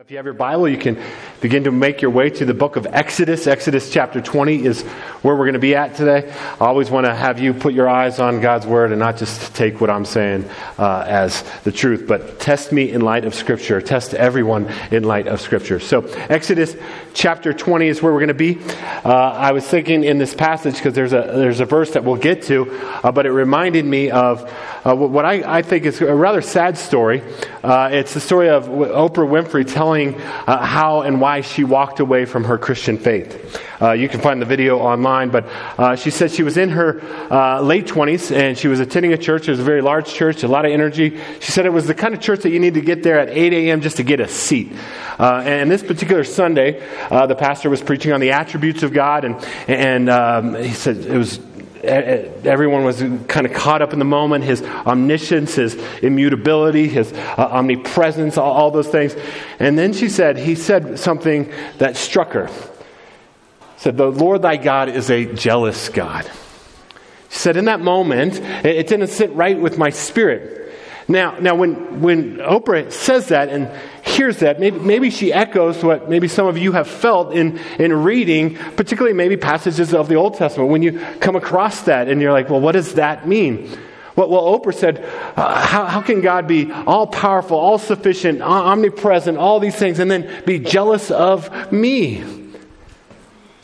If 0.00 0.10
you 0.10 0.16
have 0.16 0.24
your 0.24 0.32
Bible, 0.32 0.66
you 0.66 0.78
can 0.78 0.98
begin 1.42 1.64
to 1.64 1.70
make 1.70 2.00
your 2.00 2.10
way 2.10 2.30
to 2.30 2.46
the 2.46 2.54
book 2.54 2.76
of 2.76 2.86
Exodus. 2.86 3.46
Exodus 3.46 3.90
chapter 3.90 4.22
20 4.22 4.64
is 4.64 4.82
where 5.22 5.34
we're 5.34 5.44
going 5.44 5.54
to 5.54 5.58
be 5.58 5.74
at 5.74 5.94
today. 5.94 6.32
I 6.60 6.66
always 6.66 6.90
want 6.90 7.06
to 7.06 7.14
have 7.14 7.38
you 7.38 7.52
put 7.52 7.74
your 7.74 7.88
eyes 7.88 8.18
on 8.18 8.40
God's 8.40 8.66
word 8.66 8.90
and 8.90 8.98
not 8.98 9.16
just 9.16 9.54
take 9.54 9.80
what 9.80 9.90
I'm 9.90 10.04
saying 10.04 10.48
uh, 10.78 11.04
as 11.06 11.42
the 11.64 11.72
truth, 11.72 12.06
but 12.06 12.40
test 12.40 12.72
me 12.72 12.90
in 12.90 13.02
light 13.02 13.24
of 13.24 13.34
Scripture. 13.34 13.80
Test 13.80 14.14
everyone 14.14 14.72
in 14.90 15.04
light 15.04 15.26
of 15.26 15.40
Scripture. 15.40 15.80
So, 15.80 16.02
Exodus 16.28 16.76
chapter 17.12 17.52
20 17.52 17.88
is 17.88 18.02
where 18.02 18.12
we're 18.12 18.20
going 18.20 18.28
to 18.28 18.34
be. 18.34 18.58
Uh, 19.04 19.10
I 19.10 19.52
was 19.52 19.66
thinking 19.66 20.04
in 20.04 20.18
this 20.18 20.34
passage 20.34 20.76
because 20.76 20.94
there's 20.94 21.12
a, 21.12 21.32
there's 21.34 21.60
a 21.60 21.64
verse 21.64 21.92
that 21.92 22.04
we'll 22.04 22.16
get 22.16 22.42
to, 22.44 22.70
uh, 23.02 23.12
but 23.12 23.26
it 23.26 23.32
reminded 23.32 23.84
me 23.84 24.10
of 24.10 24.50
uh, 24.84 24.94
what 24.94 25.24
I, 25.24 25.58
I, 25.58 25.62
think 25.62 25.84
is 25.84 26.00
a 26.00 26.14
rather 26.14 26.40
sad 26.40 26.78
story. 26.78 27.22
Uh, 27.62 27.90
it's 27.92 28.14
the 28.14 28.20
story 28.20 28.48
of 28.48 28.66
Oprah 28.66 29.28
Winfrey 29.28 29.70
telling 29.70 30.18
uh, 30.18 30.64
how 30.64 31.02
and 31.02 31.20
why 31.20 31.42
she 31.42 31.64
walked 31.64 32.00
away 32.00 32.24
from 32.24 32.44
her 32.44 32.56
Christian 32.56 32.96
faith. 32.96 33.60
Uh, 33.80 33.92
you 33.92 34.08
can 34.08 34.20
find 34.20 34.40
the 34.40 34.46
video 34.46 34.78
online, 34.78 35.30
but 35.30 35.46
uh, 35.78 35.96
she 35.96 36.10
said 36.10 36.30
she 36.30 36.42
was 36.42 36.56
in 36.56 36.70
her 36.70 37.00
uh, 37.30 37.60
late 37.60 37.86
20s 37.86 38.34
and 38.34 38.58
she 38.58 38.68
was 38.68 38.80
attending 38.80 39.12
a 39.12 39.18
church. 39.18 39.48
It 39.48 39.52
was 39.52 39.60
a 39.60 39.64
very 39.64 39.80
large 39.80 40.12
church, 40.12 40.42
a 40.42 40.48
lot 40.48 40.64
of 40.64 40.72
energy. 40.72 41.18
She 41.40 41.52
said 41.52 41.66
it 41.66 41.72
was 41.72 41.86
the 41.86 41.94
kind 41.94 42.14
of 42.14 42.20
church 42.20 42.40
that 42.40 42.50
you 42.50 42.60
need 42.60 42.74
to 42.74 42.80
get 42.80 43.02
there 43.02 43.18
at 43.18 43.30
8 43.30 43.52
a.m. 43.52 43.80
just 43.80 43.96
to 43.96 44.02
get 44.02 44.20
a 44.20 44.28
seat. 44.28 44.72
and 45.18 45.70
this 45.70 45.82
particular 45.82 46.24
Sunday, 46.24 46.80
the 47.10 47.36
pastor 47.36 47.70
was 47.70 47.80
preaching 47.80 48.12
on 48.12 48.20
the 48.20 48.32
attributes 48.32 48.82
of 48.82 48.92
God, 48.92 49.24
and, 49.24 49.36
and 49.68 50.10
um, 50.10 50.54
he 50.54 50.72
said 50.72 50.96
it 50.98 51.16
was 51.16 51.40
everyone 51.82 52.84
was 52.84 53.02
kind 53.26 53.46
of 53.46 53.54
caught 53.54 53.80
up 53.80 53.94
in 53.94 53.98
the 53.98 54.04
moment 54.04 54.44
his 54.44 54.62
omniscience 54.62 55.54
his 55.54 55.74
immutability 56.02 56.88
his 56.88 57.10
uh, 57.12 57.48
omnipresence 57.50 58.36
all, 58.36 58.52
all, 58.52 58.70
those 58.70 58.88
things 58.88 59.16
and 59.58 59.78
then 59.78 59.92
she 59.94 60.08
said 60.08 60.36
he 60.36 60.54
said 60.54 60.98
something 60.98 61.50
that 61.78 61.96
struck 61.96 62.32
her 62.32 62.50
said 63.80 63.96
the 63.96 64.06
lord 64.06 64.42
thy 64.42 64.56
god 64.56 64.88
is 64.88 65.10
a 65.10 65.24
jealous 65.34 65.88
god 65.88 66.30
she 67.28 67.38
said 67.38 67.56
in 67.56 67.64
that 67.64 67.80
moment 67.80 68.38
it, 68.64 68.86
didn't 68.86 69.08
sit 69.08 69.32
right 69.34 69.60
with 69.60 69.76
my 69.76 69.90
spirit 69.90 70.60
now, 71.10 71.36
now 71.40 71.56
when, 71.56 72.02
when 72.02 72.36
Oprah 72.36 72.92
says 72.92 73.28
that 73.28 73.48
and 73.48 73.68
hears 74.04 74.38
that, 74.38 74.60
maybe, 74.60 74.78
maybe 74.78 75.10
she 75.10 75.32
echoes 75.32 75.82
what 75.82 76.08
maybe 76.08 76.28
some 76.28 76.46
of 76.46 76.56
you 76.56 76.70
have 76.70 76.86
felt 76.86 77.34
in, 77.34 77.58
in 77.80 77.92
reading, 77.92 78.54
particularly 78.76 79.12
maybe 79.12 79.36
passages 79.36 79.92
of 79.92 80.06
the 80.06 80.14
Old 80.14 80.34
Testament, 80.34 80.70
when 80.70 80.82
you 80.82 81.00
come 81.18 81.34
across 81.34 81.82
that 81.82 82.06
and 82.06 82.20
you're 82.20 82.30
like, 82.30 82.48
well, 82.48 82.60
what 82.60 82.72
does 82.72 82.94
that 82.94 83.26
mean? 83.26 83.76
Well, 84.14 84.28
well 84.28 84.42
Oprah 84.56 84.72
said, 84.72 85.04
uh, 85.36 85.60
how, 85.60 85.86
how 85.86 86.00
can 86.00 86.20
God 86.20 86.46
be 86.46 86.70
all 86.70 87.08
powerful, 87.08 87.58
all 87.58 87.78
sufficient, 87.78 88.40
omnipresent, 88.40 89.36
all 89.36 89.58
these 89.58 89.74
things, 89.74 89.98
and 89.98 90.08
then 90.08 90.44
be 90.46 90.60
jealous 90.60 91.10
of 91.10 91.72
me? 91.72 92.39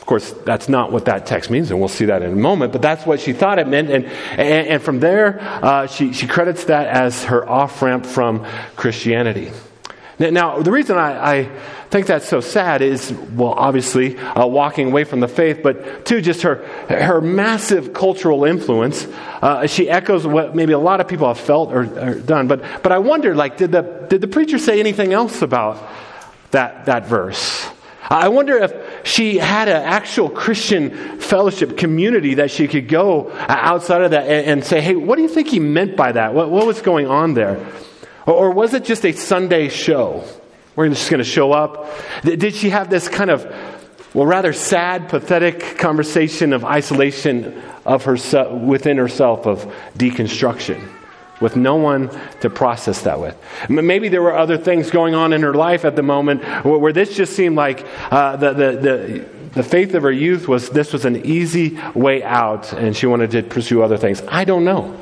Of 0.07 0.09
course, 0.09 0.31
that's 0.45 0.69
not 0.69 0.93
what 0.93 1.03
that 1.03 1.25
text 1.25 1.49
means, 1.49 1.69
and 1.69 1.81
we'll 1.81 1.89
see 1.89 2.05
that 2.05 2.21
in 2.21 2.31
a 2.31 2.35
moment, 2.37 2.71
but 2.71 2.81
that's 2.81 3.05
what 3.05 3.19
she 3.19 3.33
thought 3.33 3.59
it 3.59 3.67
meant. 3.67 3.89
And, 3.89 4.05
and, 4.05 4.67
and 4.67 4.81
from 4.81 5.01
there, 5.01 5.37
uh, 5.41 5.87
she, 5.87 6.13
she 6.13 6.27
credits 6.27 6.63
that 6.63 6.87
as 6.87 7.25
her 7.25 7.45
off 7.49 7.81
ramp 7.81 8.05
from 8.05 8.45
Christianity. 8.77 9.51
Now, 10.17 10.29
now, 10.29 10.61
the 10.61 10.71
reason 10.71 10.95
I, 10.97 11.39
I, 11.39 11.49
think 11.89 12.07
that's 12.07 12.25
so 12.25 12.39
sad 12.39 12.81
is, 12.81 13.11
well, 13.11 13.51
obviously, 13.51 14.17
uh, 14.17 14.47
walking 14.47 14.87
away 14.87 15.03
from 15.03 15.19
the 15.19 15.27
faith, 15.27 15.59
but 15.61 16.05
two, 16.05 16.21
just 16.21 16.43
her, 16.43 16.65
her 16.87 17.19
massive 17.19 17.91
cultural 17.91 18.45
influence. 18.45 19.05
Uh, 19.41 19.67
she 19.67 19.89
echoes 19.89 20.25
what 20.25 20.55
maybe 20.55 20.71
a 20.71 20.79
lot 20.79 21.01
of 21.01 21.09
people 21.09 21.27
have 21.27 21.37
felt 21.37 21.73
or, 21.73 21.81
or 21.81 22.15
done. 22.15 22.47
But, 22.47 22.63
but 22.81 22.93
I 22.93 22.99
wonder, 22.99 23.35
like, 23.35 23.57
did 23.57 23.73
the, 23.73 23.81
did 24.09 24.21
the 24.21 24.29
preacher 24.29 24.57
say 24.57 24.79
anything 24.79 25.11
else 25.11 25.41
about 25.41 25.85
that, 26.51 26.85
that 26.85 27.07
verse? 27.07 27.67
I 28.09 28.29
wonder 28.29 28.57
if 28.57 28.73
she 29.05 29.37
had 29.37 29.67
an 29.67 29.83
actual 29.83 30.29
Christian 30.29 31.19
fellowship 31.19 31.77
community 31.77 32.35
that 32.35 32.51
she 32.51 32.67
could 32.67 32.87
go 32.87 33.31
outside 33.33 34.01
of 34.01 34.11
that 34.11 34.27
and, 34.27 34.45
and 34.45 34.65
say, 34.65 34.79
hey, 34.79 34.95
what 34.95 35.17
do 35.17 35.23
you 35.23 35.27
think 35.27 35.49
he 35.49 35.59
meant 35.59 35.97
by 35.97 36.13
that? 36.13 36.33
What, 36.33 36.49
what 36.49 36.65
was 36.65 36.81
going 36.81 37.07
on 37.07 37.33
there? 37.33 37.65
Or, 38.25 38.33
or, 38.33 38.51
was 38.51 38.73
it 38.73 38.85
just 38.85 39.05
a 39.05 39.11
Sunday 39.11 39.67
show? 39.69 40.23
We're 40.75 40.89
just 40.89 41.09
going 41.09 41.19
to 41.19 41.29
show 41.29 41.51
up. 41.51 41.89
Did 42.23 42.53
she 42.53 42.69
have 42.69 42.89
this 42.89 43.09
kind 43.09 43.29
of, 43.29 43.43
well, 44.13 44.25
rather 44.25 44.53
sad, 44.53 45.09
pathetic 45.09 45.77
conversation 45.77 46.53
of 46.53 46.63
isolation 46.63 47.61
of 47.85 48.03
herself, 48.03 48.53
within 48.61 48.97
herself 48.97 49.45
of 49.45 49.73
deconstruction? 49.97 50.96
With 51.39 51.55
no 51.55 51.75
one 51.75 52.09
to 52.41 52.49
process 52.49 53.01
that 53.01 53.19
with. 53.19 53.35
Maybe 53.69 54.09
there 54.09 54.21
were 54.21 54.37
other 54.37 54.57
things 54.57 54.89
going 54.89 55.15
on 55.15 55.33
in 55.33 55.41
her 55.41 55.53
life 55.53 55.85
at 55.85 55.95
the 55.95 56.03
moment 56.03 56.43
where, 56.65 56.93
this 56.93 57.15
just 57.15 57.35
seemed 57.35 57.55
like 57.55 57.85
uh, 58.11 58.37
the, 58.37 58.53
the, 58.53 58.71
the, 58.71 59.25
the 59.53 59.63
faith 59.63 59.93
of 59.93 60.03
her 60.03 60.11
youth 60.11 60.47
was 60.47 60.69
this 60.69 60.93
was 60.93 61.05
an 61.05 61.25
easy 61.25 61.79
way 61.93 62.23
out 62.23 62.73
and 62.73 62.95
she 62.95 63.05
wanted 63.05 63.31
to 63.31 63.43
pursue 63.43 63.83
other 63.83 63.97
things. 63.97 64.21
I 64.27 64.45
don't 64.45 64.65
know. 64.65 64.97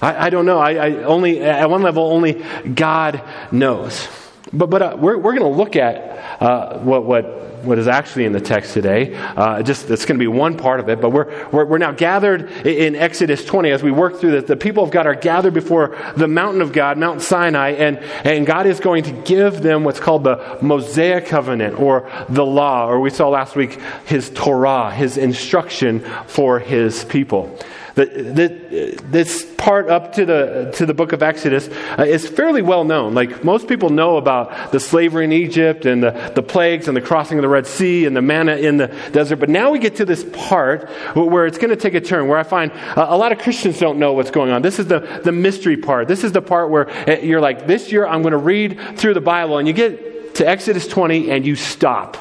I, 0.00 0.26
I 0.26 0.30
don't 0.30 0.46
know. 0.46 0.58
I, 0.58 0.72
I, 0.74 0.90
only 1.02 1.40
at 1.40 1.68
one 1.68 1.82
level 1.82 2.04
only 2.04 2.44
God 2.74 3.22
knows. 3.50 4.08
But 4.52 4.70
but 4.70 4.82
uh, 4.82 4.96
we're 4.98 5.18
we're 5.18 5.36
going 5.36 5.52
to 5.52 5.58
look 5.58 5.76
at 5.76 6.42
uh, 6.42 6.78
what 6.78 7.04
what 7.04 7.47
what 7.64 7.78
is 7.78 7.88
actually 7.88 8.24
in 8.24 8.32
the 8.32 8.40
text 8.40 8.74
today. 8.74 9.14
Uh, 9.14 9.62
just 9.62 9.90
it's 9.90 10.04
going 10.04 10.18
to 10.18 10.22
be 10.22 10.28
one 10.28 10.56
part 10.56 10.80
of 10.80 10.88
it, 10.88 11.00
but 11.00 11.10
we're, 11.10 11.48
we're, 11.50 11.64
we're 11.64 11.78
now 11.78 11.92
gathered 11.92 12.50
in 12.66 12.96
Exodus 12.96 13.44
20 13.44 13.70
as 13.70 13.82
we 13.82 13.90
work 13.90 14.16
through 14.16 14.32
this. 14.32 14.44
The 14.44 14.56
people 14.56 14.84
of 14.84 14.90
God 14.90 15.06
are 15.06 15.14
gathered 15.14 15.54
before 15.54 15.96
the 16.16 16.28
mountain 16.28 16.60
of 16.60 16.72
God, 16.72 16.98
Mount 16.98 17.22
Sinai, 17.22 17.70
and, 17.70 17.98
and 18.24 18.46
God 18.46 18.66
is 18.66 18.80
going 18.80 19.04
to 19.04 19.12
give 19.12 19.62
them 19.62 19.84
what's 19.84 20.00
called 20.00 20.24
the 20.24 20.58
Mosaic 20.62 21.26
covenant 21.26 21.78
or 21.78 22.10
the 22.28 22.44
law, 22.44 22.88
or 22.88 23.00
we 23.00 23.10
saw 23.10 23.28
last 23.28 23.56
week 23.56 23.80
his 24.06 24.30
Torah, 24.30 24.92
his 24.92 25.16
instruction 25.16 26.00
for 26.26 26.58
his 26.58 27.04
people. 27.04 27.58
This 27.98 29.44
part 29.56 29.90
up 29.90 30.12
to 30.12 30.24
the, 30.24 30.72
to 30.76 30.86
the 30.86 30.94
book 30.94 31.12
of 31.12 31.20
Exodus 31.20 31.68
uh, 31.98 32.04
is 32.04 32.28
fairly 32.28 32.62
well 32.62 32.84
known. 32.84 33.12
Like 33.12 33.42
most 33.42 33.66
people 33.66 33.90
know 33.90 34.18
about 34.18 34.70
the 34.70 34.78
slavery 34.78 35.24
in 35.24 35.32
Egypt 35.32 35.84
and 35.84 36.00
the, 36.00 36.32
the 36.36 36.42
plagues 36.42 36.86
and 36.86 36.96
the 36.96 37.00
crossing 37.00 37.38
of 37.38 37.42
the 37.42 37.48
Red 37.48 37.66
Sea 37.66 38.06
and 38.06 38.16
the 38.16 38.22
manna 38.22 38.54
in 38.54 38.76
the 38.76 38.86
desert. 39.10 39.36
But 39.36 39.48
now 39.48 39.70
we 39.70 39.80
get 39.80 39.96
to 39.96 40.04
this 40.04 40.24
part 40.32 40.88
where 41.16 41.46
it's 41.46 41.58
going 41.58 41.70
to 41.70 41.76
take 41.76 41.94
a 41.94 42.00
turn, 42.00 42.28
where 42.28 42.38
I 42.38 42.44
find 42.44 42.70
uh, 42.70 43.06
a 43.08 43.16
lot 43.16 43.32
of 43.32 43.38
Christians 43.38 43.80
don't 43.80 43.98
know 43.98 44.12
what's 44.12 44.30
going 44.30 44.52
on. 44.52 44.62
This 44.62 44.78
is 44.78 44.86
the, 44.86 45.00
the 45.24 45.32
mystery 45.32 45.76
part. 45.76 46.06
This 46.06 46.22
is 46.22 46.30
the 46.30 46.42
part 46.42 46.70
where 46.70 46.88
uh, 47.08 47.18
you're 47.20 47.40
like, 47.40 47.66
this 47.66 47.90
year 47.90 48.06
I'm 48.06 48.22
going 48.22 48.30
to 48.30 48.38
read 48.38 48.78
through 48.96 49.14
the 49.14 49.20
Bible. 49.20 49.58
And 49.58 49.66
you 49.66 49.74
get 49.74 50.36
to 50.36 50.48
Exodus 50.48 50.86
20 50.86 51.32
and 51.32 51.44
you 51.44 51.56
stop. 51.56 52.16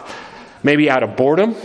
Maybe 0.63 0.89
out 0.89 1.03
of 1.03 1.15
boredom, 1.15 1.55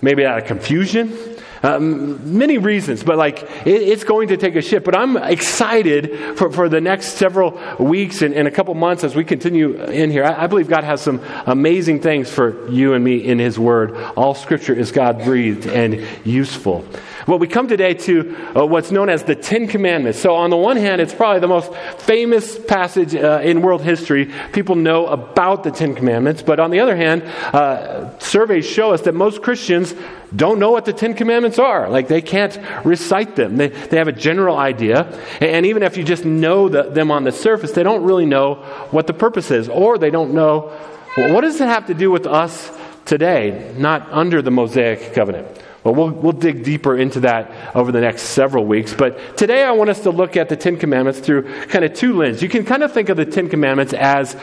maybe 0.00 0.24
out 0.24 0.38
of 0.38 0.46
confusion 0.46 1.31
um, 1.62 2.36
many 2.36 2.58
reasons, 2.58 3.02
but 3.02 3.16
like 3.16 3.42
it, 3.42 3.82
it's 3.82 4.04
going 4.04 4.28
to 4.28 4.36
take 4.36 4.56
a 4.56 4.62
shift. 4.62 4.84
But 4.84 4.96
I'm 4.96 5.16
excited 5.16 6.36
for, 6.38 6.50
for 6.50 6.68
the 6.68 6.80
next 6.80 7.14
several 7.14 7.60
weeks 7.78 8.22
and, 8.22 8.34
and 8.34 8.48
a 8.48 8.50
couple 8.50 8.74
months 8.74 9.04
as 9.04 9.14
we 9.14 9.24
continue 9.24 9.74
in 9.82 10.10
here. 10.10 10.24
I, 10.24 10.44
I, 10.44 10.46
believe 10.46 10.68
God 10.68 10.84
has 10.84 11.00
some 11.00 11.22
amazing 11.46 12.00
things 12.00 12.30
for 12.30 12.68
you 12.68 12.94
and 12.94 13.04
me 13.04 13.16
in 13.16 13.38
His 13.38 13.58
Word. 13.58 13.94
All 14.16 14.34
Scripture 14.34 14.74
is 14.74 14.92
God 14.92 15.24
breathed 15.24 15.66
and 15.66 16.06
useful. 16.24 16.84
Well, 17.24 17.38
we 17.38 17.46
come 17.46 17.68
today 17.68 17.94
to 17.94 18.36
uh, 18.56 18.66
what's 18.66 18.90
known 18.90 19.08
as 19.08 19.22
the 19.22 19.36
Ten 19.36 19.68
Commandments. 19.68 20.18
So, 20.18 20.34
on 20.34 20.50
the 20.50 20.56
one 20.56 20.76
hand, 20.76 21.00
it's 21.00 21.14
probably 21.14 21.38
the 21.38 21.46
most 21.46 21.72
famous 22.00 22.58
passage 22.58 23.14
uh, 23.14 23.40
in 23.44 23.62
world 23.62 23.82
history. 23.82 24.32
People 24.52 24.74
know 24.74 25.06
about 25.06 25.62
the 25.62 25.70
Ten 25.70 25.94
Commandments. 25.94 26.42
But 26.42 26.58
on 26.58 26.72
the 26.72 26.80
other 26.80 26.96
hand, 26.96 27.22
uh, 27.22 28.18
surveys 28.18 28.66
show 28.68 28.92
us 28.92 29.02
that 29.02 29.14
most 29.14 29.40
Christians 29.40 29.94
don't 30.34 30.58
know 30.58 30.72
what 30.72 30.84
the 30.84 30.92
Ten 30.92 31.14
Commandments 31.14 31.60
are. 31.60 31.88
Like, 31.88 32.08
they 32.08 32.22
can't 32.22 32.58
recite 32.84 33.36
them. 33.36 33.56
They, 33.56 33.68
they 33.68 33.98
have 33.98 34.08
a 34.08 34.12
general 34.12 34.56
idea. 34.56 35.02
And 35.40 35.64
even 35.66 35.84
if 35.84 35.96
you 35.96 36.02
just 36.02 36.24
know 36.24 36.68
the, 36.68 36.90
them 36.90 37.12
on 37.12 37.22
the 37.22 37.32
surface, 37.32 37.70
they 37.70 37.84
don't 37.84 38.02
really 38.02 38.26
know 38.26 38.56
what 38.90 39.06
the 39.06 39.14
purpose 39.14 39.52
is. 39.52 39.68
Or 39.68 39.96
they 39.96 40.10
don't 40.10 40.34
know, 40.34 40.76
well, 41.16 41.32
what 41.32 41.42
does 41.42 41.60
it 41.60 41.68
have 41.68 41.86
to 41.86 41.94
do 41.94 42.10
with 42.10 42.26
us 42.26 42.68
today, 43.04 43.72
not 43.78 44.10
under 44.10 44.42
the 44.42 44.50
Mosaic 44.50 45.14
covenant? 45.14 45.61
Well, 45.84 45.94
well, 45.94 46.10
we'll 46.10 46.32
dig 46.32 46.62
deeper 46.62 46.96
into 46.96 47.20
that 47.20 47.74
over 47.74 47.90
the 47.90 48.00
next 48.00 48.22
several 48.22 48.64
weeks. 48.64 48.94
But 48.94 49.36
today 49.36 49.64
I 49.64 49.72
want 49.72 49.90
us 49.90 50.00
to 50.00 50.10
look 50.10 50.36
at 50.36 50.48
the 50.48 50.56
Ten 50.56 50.76
Commandments 50.76 51.18
through 51.18 51.66
kind 51.66 51.84
of 51.84 51.92
two 51.92 52.16
lenses. 52.16 52.42
You 52.42 52.48
can 52.48 52.64
kind 52.64 52.84
of 52.84 52.92
think 52.92 53.08
of 53.08 53.16
the 53.16 53.26
Ten 53.26 53.48
Commandments 53.48 53.92
as 53.92 54.36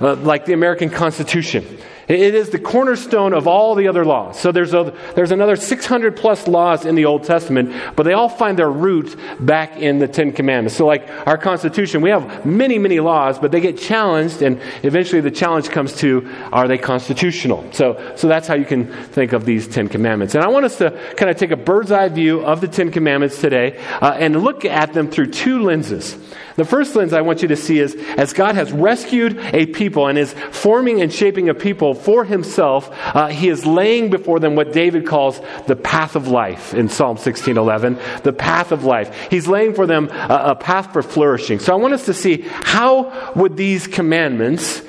uh, 0.00 0.14
like 0.16 0.46
the 0.46 0.54
American 0.54 0.88
Constitution. 0.88 1.66
It 2.08 2.36
is 2.36 2.50
the 2.50 2.60
cornerstone 2.60 3.34
of 3.34 3.48
all 3.48 3.74
the 3.74 3.88
other 3.88 4.04
laws. 4.04 4.38
So 4.38 4.52
there's, 4.52 4.74
a, 4.74 4.94
there's 5.16 5.32
another 5.32 5.56
600 5.56 6.16
plus 6.16 6.46
laws 6.46 6.86
in 6.86 6.94
the 6.94 7.04
Old 7.04 7.24
Testament, 7.24 7.74
but 7.96 8.04
they 8.04 8.12
all 8.12 8.28
find 8.28 8.56
their 8.56 8.70
root 8.70 9.16
back 9.40 9.76
in 9.76 9.98
the 9.98 10.06
Ten 10.06 10.30
Commandments. 10.30 10.76
So, 10.76 10.86
like 10.86 11.08
our 11.26 11.36
Constitution, 11.36 12.02
we 12.02 12.10
have 12.10 12.46
many, 12.46 12.78
many 12.78 13.00
laws, 13.00 13.40
but 13.40 13.50
they 13.50 13.60
get 13.60 13.76
challenged, 13.76 14.40
and 14.42 14.60
eventually 14.84 15.20
the 15.20 15.32
challenge 15.32 15.68
comes 15.68 15.96
to 15.96 16.30
are 16.52 16.68
they 16.68 16.78
constitutional? 16.78 17.64
So, 17.72 18.14
so 18.14 18.28
that's 18.28 18.46
how 18.46 18.54
you 18.54 18.64
can 18.64 18.86
think 18.86 19.32
of 19.32 19.44
these 19.44 19.66
Ten 19.66 19.88
Commandments. 19.88 20.36
And 20.36 20.44
I 20.44 20.48
want 20.48 20.64
us 20.64 20.78
to 20.78 20.92
kind 21.16 21.28
of 21.28 21.36
take 21.36 21.50
a 21.50 21.56
bird's 21.56 21.90
eye 21.90 22.08
view 22.08 22.44
of 22.44 22.60
the 22.60 22.68
Ten 22.68 22.92
Commandments 22.92 23.40
today 23.40 23.78
uh, 24.00 24.16
and 24.16 24.44
look 24.44 24.64
at 24.64 24.92
them 24.92 25.10
through 25.10 25.32
two 25.32 25.62
lenses. 25.62 26.16
The 26.56 26.64
first 26.64 26.96
lens 26.96 27.12
I 27.12 27.20
want 27.20 27.42
you 27.42 27.48
to 27.48 27.56
see 27.56 27.78
is 27.78 27.94
as 28.16 28.32
God 28.32 28.54
has 28.54 28.72
rescued 28.72 29.38
a 29.38 29.66
people 29.66 30.06
and 30.06 30.18
is 30.18 30.32
forming 30.50 31.02
and 31.02 31.12
shaping 31.12 31.48
a 31.48 31.54
people 31.54 31.94
for 31.94 32.24
himself, 32.24 32.88
uh, 32.92 33.28
he 33.28 33.48
is 33.48 33.66
laying 33.66 34.10
before 34.10 34.40
them 34.40 34.56
what 34.56 34.72
David 34.72 35.06
calls 35.06 35.40
the 35.66 35.76
path 35.76 36.16
of 36.16 36.28
life 36.28 36.72
in 36.72 36.88
Psalm 36.88 37.18
16:11, 37.18 37.98
the 38.22 38.32
path 38.32 38.72
of 38.72 38.84
life. 38.84 39.28
He's 39.30 39.46
laying 39.46 39.74
for 39.74 39.86
them 39.86 40.08
a, 40.10 40.52
a 40.52 40.54
path 40.54 40.92
for 40.92 41.02
flourishing. 41.02 41.58
So 41.58 41.72
I 41.72 41.76
want 41.76 41.94
us 41.94 42.06
to 42.06 42.14
see 42.14 42.42
how 42.46 43.32
would 43.34 43.56
these 43.56 43.86
commandments 43.86 44.82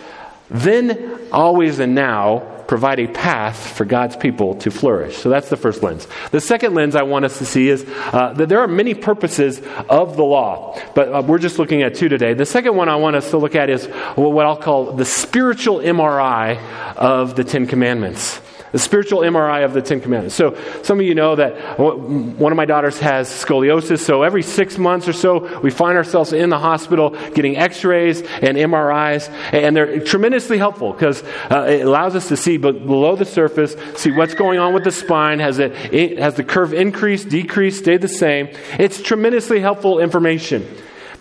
then 0.50 1.20
always 1.32 1.80
and 1.80 1.94
now 1.94 2.57
provide 2.68 3.00
a 3.00 3.08
path 3.08 3.76
for 3.76 3.86
God's 3.86 4.16
people 4.16 4.56
to 4.56 4.72
flourish. 4.72 5.18
So 5.18 5.30
that's 5.30 5.50
the 5.50 5.58
first 5.58 5.84
lens. 5.84 6.08
The 6.32 6.42
second 6.42 6.74
lens 6.74 6.96
I 6.96 7.04
want 7.04 7.26
us 7.26 7.38
to 7.40 7.46
see 7.46 7.70
is 7.70 7.86
uh, 7.88 8.34
that 8.34 8.50
there 8.50 8.60
are 8.60 8.68
many 8.68 8.94
purposes 8.94 9.62
of 9.90 10.18
the 10.18 10.24
law, 10.24 10.80
but 10.94 11.12
uh, 11.12 11.24
we're 11.26 11.40
just 11.40 11.60
looking 11.60 11.82
at 11.82 11.96
two 11.96 12.10
today. 12.10 12.34
The 12.34 12.46
second 12.46 12.76
one 12.76 12.90
I 12.90 12.96
want 12.96 13.16
us 13.16 13.30
to 13.32 13.38
look 13.38 13.56
at 13.56 13.70
is 13.70 13.86
what 14.16 14.46
I'll 14.46 14.58
call 14.58 14.94
the 14.94 15.06
spiritual 15.06 15.80
MRI 15.80 16.60
of 16.96 17.36
the 17.36 17.44
Ten 17.44 17.68
Commandments 17.68 18.42
the 18.72 18.80
spiritual 18.80 19.22
MRI 19.22 19.64
of 19.64 19.74
the 19.74 19.82
Ten 19.82 20.02
Commandments. 20.02 20.36
So, 20.36 20.58
some 20.84 21.00
of 21.00 21.06
you 21.06 21.16
know 21.16 21.36
that 21.36 21.80
one 21.80 22.52
of 22.52 22.56
my 22.56 22.66
daughters 22.66 23.00
has 23.00 23.30
scoliosis, 23.30 24.00
so 24.00 24.24
every 24.24 24.44
six 24.44 24.78
months 24.78 25.08
or 25.08 25.14
so, 25.14 25.60
we 25.62 25.72
find 25.72 25.98
ourselves 25.98 26.34
in 26.34 26.50
the 26.50 26.60
hospital 26.60 27.12
getting 27.34 27.58
x 27.58 27.84
rays 27.84 28.22
and 28.22 28.58
MRIs, 28.58 29.30
and 29.54 29.76
they're 29.76 30.00
tremendously 30.02 30.58
helpful 30.58 30.92
because 30.92 31.24
uh, 31.50 31.66
it 31.70 31.86
allows 31.86 32.16
us 32.16 32.28
to 32.28 32.38
see 32.38 32.58
below 32.58 33.16
the 33.16 33.26
surface, 33.26 33.76
see 33.96 34.12
what's 34.12 34.34
going 34.34 34.60
on 34.60 34.74
with 34.74 34.84
the 34.84 34.92
spine. 34.92 35.40
Has, 35.40 35.60
it, 35.60 35.72
it, 35.94 36.20
has 36.20 36.36
the 36.36 36.44
curve 36.44 36.74
increased, 36.74 37.30
decreased, 37.30 37.80
stayed 37.80 38.02
the 38.02 38.08
same? 38.08 38.50
It's 38.80 39.02
tremendously 39.02 39.60
helpful 39.60 40.00
information. 40.00 40.68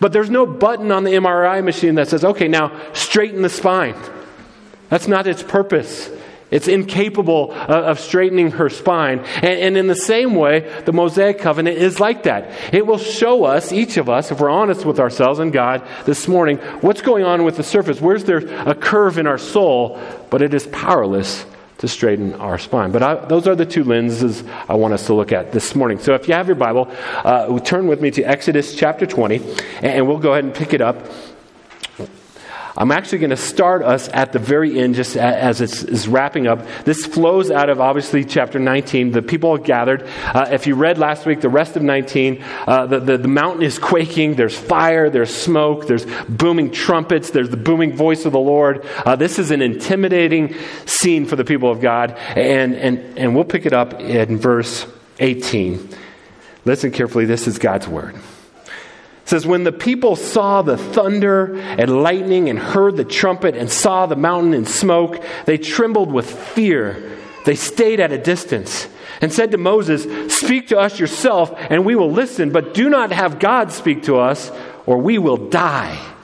But 0.01 0.13
there's 0.13 0.31
no 0.31 0.47
button 0.47 0.93
on 0.93 1.05
the 1.05 1.13
MRI 1.13 1.65
machine 1.65 1.95
that 1.95 2.09
says, 2.09 2.25
okay, 2.25 2.49
now 2.49 2.79
straighten 2.93 3.43
the 3.43 3.49
spine. 3.49 3.95
That's 4.89 5.09
not 5.09 5.27
its 5.27 5.43
purpose. 5.43 6.11
It's 6.51 6.69
incapable 6.69 7.53
of 7.53 7.99
straightening 7.99 8.53
her 8.53 8.71
spine. 8.71 9.21
And, 9.43 9.77
in 9.77 9.89
the 9.89 9.97
same 9.97 10.37
way, 10.37 10.83
the 10.85 10.93
Mosaic 10.93 11.41
covenant 11.41 11.79
is 11.79 11.99
like 11.99 12.23
that. 12.23 12.73
It 12.73 12.87
will 12.87 12.99
show 12.99 13.45
us, 13.45 13.73
each 13.73 13.97
of 13.97 14.09
us, 14.09 14.31
if 14.31 14.41
we're 14.41 14.51
honest 14.51 14.85
with 14.85 15.01
ourselves 15.01 15.41
and 15.41 15.53
God 15.53 15.83
this 16.05 16.29
morning, 16.29 16.59
what's 16.83 17.03
going 17.03 17.25
on 17.25 17.43
with 17.43 17.57
the 17.57 17.65
surface. 17.65 18.01
Where's 18.01 18.25
there 18.25 18.39
a 18.39 18.75
curve 18.75 19.19
in 19.19 19.27
our 19.27 19.39
soul, 19.39 20.01
but 20.31 20.41
it 20.41 20.55
is 20.55 20.69
powerless 20.69 21.45
to 21.79 21.89
straighten 21.89 22.35
our 22.35 22.59
spine. 22.59 22.93
But 22.93 23.03
I, 23.03 23.15
those 23.27 23.47
are 23.49 23.55
the 23.55 23.67
two 23.67 23.85
lenses 23.85 24.45
I 24.69 24.75
want 24.75 24.95
us 24.95 25.07
to 25.07 25.15
look 25.15 25.33
at 25.33 25.53
this 25.53 25.75
morning. 25.75 25.99
So 25.99 26.15
if 26.15 26.29
you 26.29 26.35
have 26.35 26.47
your 26.47 26.57
Bible, 26.57 26.91
uh, 27.17 27.59
turn 27.61 27.87
with 27.89 28.01
me 28.01 28.11
to 28.13 28.23
Exodus 28.23 28.75
chapter 28.77 29.05
20, 29.05 29.43
and 29.83 30.07
we'll 30.07 30.19
go 30.19 30.33
ahead 30.33 30.45
and 30.45 30.55
pick 30.55 30.73
it 30.73 30.81
up 30.81 30.97
I'm 32.79 32.93
actually 32.93 33.19
going 33.19 33.31
to 33.31 33.37
start 33.37 33.83
us 33.83 34.09
at 34.13 34.33
the 34.33 34.39
very 34.39 34.79
end, 34.79 34.97
just 34.97 35.17
as 35.17 35.61
it's, 35.61 36.07
wrapping 36.07 36.47
up. 36.47 36.67
This 36.85 37.07
flows 37.07 37.51
out 37.51 37.71
of 37.71 37.81
obviously 37.81 38.25
chapter 38.25 38.59
19. 38.59 39.13
The 39.13 39.23
people 39.23 39.57
gathered. 39.57 40.07
Uh, 40.23 40.49
if 40.53 40.67
you 40.67 40.75
read 40.75 40.99
last 40.99 41.25
week, 41.25 41.41
the 41.41 41.49
rest 41.49 41.77
of 41.77 41.83
19, 41.83 42.45
uh, 42.67 42.87
the, 42.87 43.01
the, 43.01 43.19
the, 43.19 43.29
mountain 43.29 43.63
is 43.63 43.79
quaking. 43.79 44.35
There's 44.35 44.57
fire, 44.57 45.09
there's 45.09 45.35
smoke, 45.35 45.87
there's 45.87 46.05
booming 46.29 46.71
trumpets, 46.71 47.31
there's 47.31 47.49
the 47.49 47.57
booming 47.57 47.97
voice 47.97 48.27
of 48.27 48.33
the 48.33 48.39
Lord. 48.39 48.85
Uh, 49.05 49.17
this 49.17 49.39
is 49.39 49.51
an 49.51 49.63
intimidating 49.63 50.55
scene 50.85 51.27
for 51.27 51.37
the 51.37 51.45
people 51.45 51.71
of 51.71 51.81
God. 51.81 52.13
And, 52.37 52.75
and, 52.75 53.19
and 53.19 53.35
we'll 53.35 53.45
pick 53.45 53.65
it 53.65 53.73
up 53.73 54.01
in 54.01 54.37
verse 54.37 54.87
18. 55.19 55.89
Listen 56.67 56.91
carefully. 56.91 57.25
This 57.25 57.47
is 57.47 57.59
God's 57.59 57.89
word. 57.89 58.17
Says, 59.27 59.47
When 59.47 59.65
the 59.65 59.73
people 59.73 60.17
saw 60.17 60.63
the 60.63 60.79
thunder 60.79 61.57
and 61.59 62.03
lightning 62.03 62.49
and 62.49 62.59
heard 62.59 62.97
the 62.97 63.05
trumpet 63.05 63.57
and 63.57 63.71
saw 63.71 64.07
the 64.07 64.17
mountain 64.17 64.55
in 64.55 64.65
smoke, 64.65 65.23
they 65.45 65.59
trembled 65.59 66.13
with 66.13 66.31
fear. 66.31 67.19
They 67.45 67.57
stayed 67.57 68.01
at 68.01 68.13
a 68.13 68.19
distance 68.19 68.89
and 69.21 69.33
said 69.33 69.51
to 69.51 69.59
Moses, 69.59 70.35
Speak 70.35 70.69
to 70.69 70.79
us 70.79 70.99
yourself, 70.99 71.53
and 71.57 71.85
we 71.85 71.95
will 71.95 72.11
listen, 72.11 72.51
but 72.51 72.73
do 72.73 72.89
not 72.89 73.13
have 73.13 73.39
God 73.39 73.73
speak 73.73 74.05
to 74.05 74.17
us, 74.17 74.51
or 74.87 74.99
we 74.99 75.19
will 75.19 75.37
die. 75.37 76.16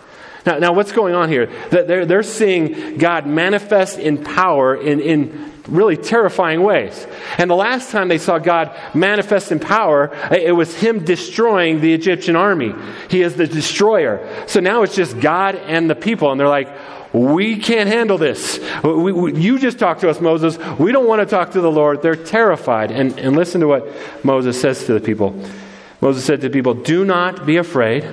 Now, 0.44 0.58
now 0.58 0.72
what's 0.72 0.92
going 0.92 1.14
on 1.14 1.28
here? 1.28 1.46
They're, 1.70 2.04
they're 2.04 2.22
seeing 2.22 2.98
God 2.98 3.26
manifest 3.26 3.98
in 3.98 4.24
power 4.24 4.74
in, 4.74 5.00
in 5.00 5.52
really 5.68 5.96
terrifying 5.96 6.62
ways. 6.62 7.06
And 7.38 7.48
the 7.50 7.54
last 7.54 7.90
time 7.90 8.08
they 8.08 8.18
saw 8.18 8.38
God 8.38 8.76
manifest 8.94 9.52
in 9.52 9.60
power, 9.60 10.10
it 10.30 10.54
was 10.54 10.74
Him 10.74 11.04
destroying 11.04 11.80
the 11.80 11.94
Egyptian 11.94 12.36
army. 12.36 12.74
He 13.08 13.22
is 13.22 13.34
the 13.34 13.46
destroyer. 13.46 14.44
So 14.46 14.60
now 14.60 14.82
it's 14.82 14.96
just 14.96 15.20
God 15.20 15.54
and 15.54 15.88
the 15.88 15.94
people. 15.94 16.30
And 16.30 16.40
they're 16.40 16.48
like, 16.48 16.68
we 17.12 17.58
can't 17.58 17.88
handle 17.88 18.16
this. 18.16 18.58
We, 18.82 19.12
we, 19.12 19.34
you 19.34 19.58
just 19.58 19.78
talk 19.78 20.00
to 20.00 20.08
us, 20.08 20.20
Moses. 20.20 20.58
We 20.78 20.92
don't 20.92 21.06
want 21.06 21.20
to 21.20 21.26
talk 21.26 21.52
to 21.52 21.60
the 21.60 21.70
Lord. 21.70 22.02
They're 22.02 22.16
terrified. 22.16 22.90
And, 22.90 23.18
and 23.18 23.36
listen 23.36 23.60
to 23.60 23.68
what 23.68 23.86
Moses 24.24 24.60
says 24.60 24.86
to 24.86 24.94
the 24.94 25.00
people. 25.00 25.38
Moses 26.00 26.24
said 26.24 26.40
to 26.40 26.48
the 26.48 26.52
people, 26.52 26.74
Do 26.74 27.04
not 27.04 27.44
be 27.46 27.58
afraid. 27.58 28.04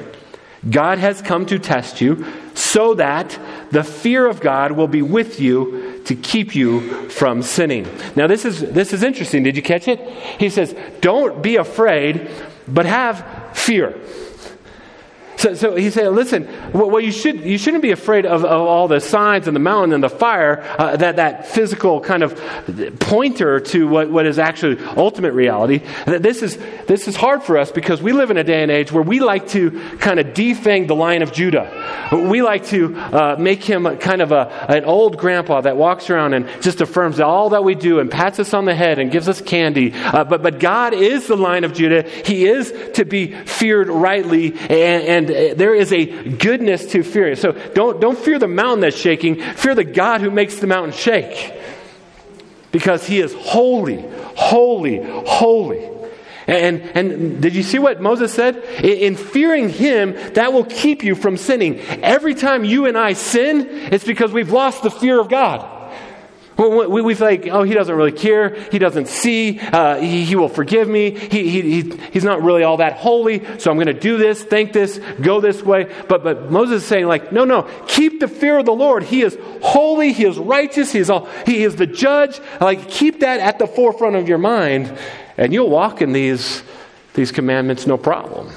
God 0.68 0.98
has 0.98 1.22
come 1.22 1.46
to 1.48 1.60
test 1.60 2.02
you 2.02 2.26
so 2.54 2.94
that 2.96 3.40
the 3.72 3.84
fear 3.84 4.26
of 4.26 4.42
God 4.42 4.74
will 4.74 4.88
be 4.88 5.02
with 5.02 5.40
you 5.40 6.02
to 6.06 6.16
keep 6.16 6.56
you 6.56 7.10
from 7.10 7.42
sinning. 7.42 7.88
Now, 8.16 8.28
this 8.28 8.46
is, 8.46 8.60
this 8.60 8.94
is 8.94 9.04
interesting. 9.04 9.44
Did 9.44 9.56
you 9.56 9.64
catch 9.64 9.88
it? 9.88 10.00
He 10.40 10.50
says, 10.50 10.76
Don't 11.02 11.42
be 11.42 11.56
afraid, 11.56 12.30
but 12.68 12.86
have 12.86 13.52
fear. 13.54 14.00
So, 15.40 15.54
so 15.54 15.76
he 15.76 15.90
said, 15.90 16.12
listen, 16.12 16.50
well, 16.74 17.00
you, 17.00 17.14
should, 17.14 17.40
you 17.46 17.58
shouldn't 17.58 17.82
be 17.82 17.92
afraid 17.92 18.26
of, 18.26 18.44
of 18.44 18.62
all 18.68 18.90
the 18.90 19.00
signs 19.00 19.48
and 19.48 19.56
the 19.56 19.62
mountain 19.62 19.94
and 19.94 20.04
the 20.04 20.10
fire, 20.10 20.62
uh, 20.78 20.98
that, 20.98 21.16
that 21.16 21.48
physical 21.48 22.02
kind 22.02 22.24
of 22.24 22.38
pointer 23.00 23.62
to 23.62 23.88
what, 23.88 24.10
what 24.10 24.26
is 24.26 24.38
actually 24.38 24.86
ultimate 24.98 25.32
reality. 25.32 25.82
This 26.06 26.42
is, 26.42 26.58
this 26.88 27.08
is 27.08 27.16
hard 27.16 27.42
for 27.42 27.58
us 27.58 27.72
because 27.72 28.02
we 28.02 28.12
live 28.12 28.32
in 28.32 28.38
a 28.38 28.44
day 28.44 28.64
and 28.64 28.70
age 28.70 28.92
where 28.92 29.02
we 29.02 29.22
like 29.22 29.48
to 29.50 29.80
kind 30.00 30.20
of 30.20 30.28
defang 30.34 30.90
the 30.90 30.96
lion 30.96 31.22
of 31.22 31.32
Judah. 31.32 32.10
We 32.12 32.42
like 32.42 32.66
to 32.68 32.98
uh, 32.98 33.36
make 33.40 33.64
him 33.64 33.86
kind 34.00 34.22
of 34.22 34.34
a, 34.34 34.50
an 34.68 34.84
old 34.84 35.18
grandpa 35.18 35.62
that 35.62 35.78
walks 35.78 36.10
around 36.10 36.34
and 36.34 36.50
just 36.62 36.82
affirms 36.82 37.22
all 37.22 37.52
that 37.52 37.64
we 37.64 37.76
do 37.76 38.00
and 38.00 38.12
pats 38.12 38.40
us 38.40 38.54
on 38.54 38.66
the 38.66 38.76
head 38.76 39.00
and 39.00 39.10
gives 39.10 39.30
us 39.30 39.40
candy. 39.40 39.94
Uh, 39.94 40.26
but, 40.26 40.44
but 40.44 40.60
God 40.60 40.94
is 40.94 41.28
the 41.28 41.38
lion 41.38 41.64
of 41.64 41.74
Judah. 41.74 42.02
He 42.02 42.46
is 42.46 42.74
to 42.96 43.06
be 43.06 43.32
feared 43.46 43.88
rightly 43.88 44.52
and, 44.54 45.29
and 45.29 45.29
there 45.30 45.76
is 45.76 45.94
a 45.94 46.06
goodness 46.06 46.86
to 46.88 47.04
fear. 47.04 47.36
So 47.36 47.52
don't, 47.52 48.02
don't 48.02 48.18
fear 48.18 48.40
the 48.40 48.48
mountain 48.48 48.82
that's 48.82 48.98
shaking, 48.98 49.42
fear 49.42 49.76
the 49.76 49.84
God 49.84 50.22
who 50.22 50.32
makes 50.32 50.56
the 50.56 50.68
mountain 50.68 50.94
shake. 50.94 51.54
Because 52.72 53.08
he 53.08 53.20
is 53.20 53.34
holy, 53.34 54.06
holy, 54.36 55.02
holy. 55.04 55.90
And, 56.46 56.82
and 56.96 57.42
did 57.42 57.56
you 57.56 57.62
see 57.64 57.78
what 57.78 58.02
Moses 58.02 58.34
said? 58.34 58.58
In, 58.58 58.98
in, 58.98 59.16
fearing 59.16 59.70
him, 59.70 60.14
that 60.34 60.52
will 60.52 60.66
keep 60.66 61.04
you 61.04 61.14
from 61.14 61.38
sinning. 61.38 61.80
Every 61.80 62.34
time 62.34 62.64
you 62.64 62.88
and 62.88 62.98
I 62.98 63.14
sin, 63.14 63.68
it's 63.70 64.04
because 64.04 64.32
we've 64.32 64.52
lost 64.52 64.82
the 64.82 64.90
fear 64.90 65.20
of 65.20 65.30
God. 65.30 65.79
We, 66.60 67.02
we 67.02 67.16
think, 67.16 67.48
oh, 67.48 67.64
he 67.64 67.74
doesn't 67.74 67.96
really 67.96 68.12
care. 68.12 68.54
He 68.70 68.80
doesn't 68.80 69.08
see. 69.08 69.60
Uh, 69.60 69.96
he, 70.02 70.26
he, 70.26 70.36
will 70.36 70.50
forgive 70.50 70.90
me. 70.90 71.12
He, 71.12 71.50
he, 71.50 71.82
he's 72.12 72.26
not 72.26 72.44
really 72.44 72.64
all 72.64 72.78
that 72.78 72.98
holy, 72.98 73.46
so 73.60 73.72
I'm 73.72 73.78
going 73.78 73.88
to 73.88 73.94
do 73.94 74.18
this, 74.18 74.44
think 74.44 74.74
this, 74.74 75.00
go 75.22 75.40
this 75.40 75.64
way. 75.64 75.90
But, 76.10 76.22
but 76.22 76.52
Moses 76.52 76.84
is 76.84 76.88
saying, 76.88 77.08
like, 77.08 77.32
no, 77.32 77.46
no, 77.46 77.70
keep 77.88 78.20
the 78.20 78.28
fear 78.28 78.60
of 78.60 78.66
the 78.66 78.74
Lord. 78.74 79.04
He 79.04 79.22
is 79.22 79.38
holy. 79.62 80.12
He 80.12 80.26
is 80.26 80.38
righteous. 80.38 80.92
He 80.92 81.00
is, 81.00 81.10
all, 81.10 81.30
he 81.46 81.64
is 81.64 81.78
the 81.78 81.88
judge. 81.88 82.42
Like, 82.60 82.90
keep 82.90 83.22
that 83.22 83.40
at 83.40 83.58
the 83.58 83.68
forefront 83.68 84.18
of 84.18 84.28
your 84.28 84.38
mind, 84.38 84.98
and 85.38 85.54
you'll 85.54 85.70
walk 85.70 86.02
in 86.02 86.12
these, 86.12 86.62
these 87.14 87.32
commandments 87.32 87.88
no 87.88 87.98
problem. 87.98 88.52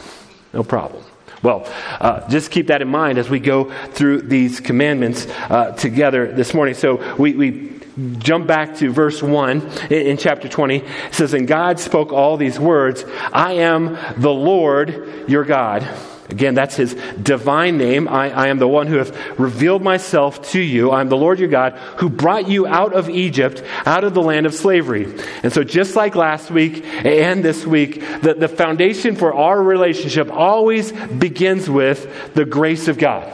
No 0.52 0.64
problem. 0.64 1.04
Well, 1.42 1.66
uh, 2.00 2.28
just 2.28 2.50
keep 2.50 2.68
that 2.68 2.82
in 2.82 2.88
mind 2.88 3.18
as 3.18 3.28
we 3.28 3.40
go 3.40 3.72
through 3.88 4.22
these 4.22 4.60
commandments 4.60 5.26
uh, 5.26 5.72
together 5.72 6.32
this 6.32 6.54
morning. 6.54 6.74
So 6.74 7.16
we, 7.16 7.34
we 7.34 7.81
jump 8.18 8.46
back 8.46 8.76
to 8.76 8.90
verse 8.90 9.22
1 9.22 9.90
in, 9.90 10.16
chapter 10.16 10.48
20. 10.48 10.76
It 10.76 10.84
says, 11.12 11.34
And 11.34 11.46
God 11.46 11.78
spoke 11.78 12.12
all 12.12 12.36
these 12.36 12.58
words 12.58 13.04
I 13.32 13.54
am 13.54 13.98
the 14.16 14.32
Lord 14.32 15.28
your 15.28 15.44
God. 15.44 15.86
Again, 16.28 16.54
that's 16.54 16.76
his 16.76 16.94
divine 17.20 17.76
name. 17.76 18.08
I, 18.08 18.30
I, 18.30 18.46
am 18.48 18.58
the 18.58 18.68
one 18.68 18.86
who 18.86 18.96
have 18.96 19.38
revealed 19.38 19.82
myself 19.82 20.50
to 20.52 20.60
you. 20.60 20.90
I 20.90 21.02
am 21.02 21.10
the 21.10 21.16
Lord 21.16 21.38
your 21.38 21.50
God 21.50 21.74
who 21.98 22.08
brought 22.08 22.48
you 22.48 22.66
out 22.66 22.94
of 22.94 23.10
Egypt, 23.10 23.62
out 23.84 24.02
of 24.02 24.14
the 24.14 24.22
land 24.22 24.46
of 24.46 24.54
slavery. 24.54 25.12
And 25.42 25.52
so, 25.52 25.62
just 25.62 25.94
like 25.94 26.14
last 26.14 26.50
week 26.50 26.86
and 26.86 27.44
this 27.44 27.66
week, 27.66 28.00
the, 28.22 28.34
the 28.34 28.48
foundation 28.48 29.14
for 29.14 29.34
our 29.34 29.62
relationship 29.62 30.32
always 30.32 30.92
begins 30.92 31.68
with 31.68 32.32
the 32.34 32.46
grace 32.46 32.88
of 32.88 32.96
God. 32.96 33.30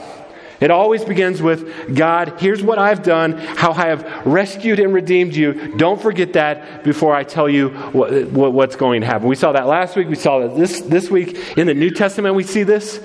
It 0.61 0.73
always 0.73 1.05
begins 1.05 1.41
with 1.41 1.95
God, 1.95 2.35
here's 2.41 2.62
what 2.62 2.79
I've 2.79 3.05
done, 3.05 3.33
how 3.38 3.73
I 3.73 3.87
have 3.87 4.27
rescued 4.27 4.81
and 4.81 4.93
redeemed 4.93 5.37
you. 5.37 5.77
Don't 5.77 6.00
forget 6.00 6.33
that 6.33 6.83
before 6.83 7.15
I 7.15 7.23
tell 7.23 7.49
you 7.49 7.69
what, 7.69 8.27
what, 8.27 8.53
what's 8.53 8.75
going 8.75 9.03
to 9.03 9.07
happen. 9.07 9.29
We 9.29 9.37
saw 9.37 9.53
that 9.53 9.69
last 9.69 9.95
week. 9.95 10.09
We 10.09 10.17
saw 10.17 10.41
that 10.41 10.57
this, 10.57 10.81
this 10.81 11.11
week 11.11 11.57
in 11.57 11.69
the 11.69 11.75
New 11.75 11.91
Testament. 11.91 12.35
We 12.35 12.43
see 12.43 12.65
this. 12.65 13.00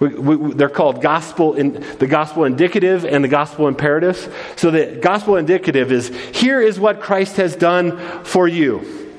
We, 0.00 0.08
we, 0.08 0.54
they're 0.54 0.68
called 0.68 1.00
gospel 1.00 1.54
in, 1.54 1.84
the 1.98 2.06
gospel 2.08 2.44
indicative 2.44 3.04
and 3.04 3.22
the 3.22 3.28
gospel 3.28 3.68
imperatives. 3.68 4.28
So 4.56 4.70
the 4.72 4.98
gospel 5.00 5.36
indicative 5.36 5.92
is 5.92 6.08
here 6.34 6.60
is 6.60 6.80
what 6.80 7.00
Christ 7.00 7.36
has 7.36 7.54
done 7.54 8.24
for 8.24 8.48
you. 8.48 9.14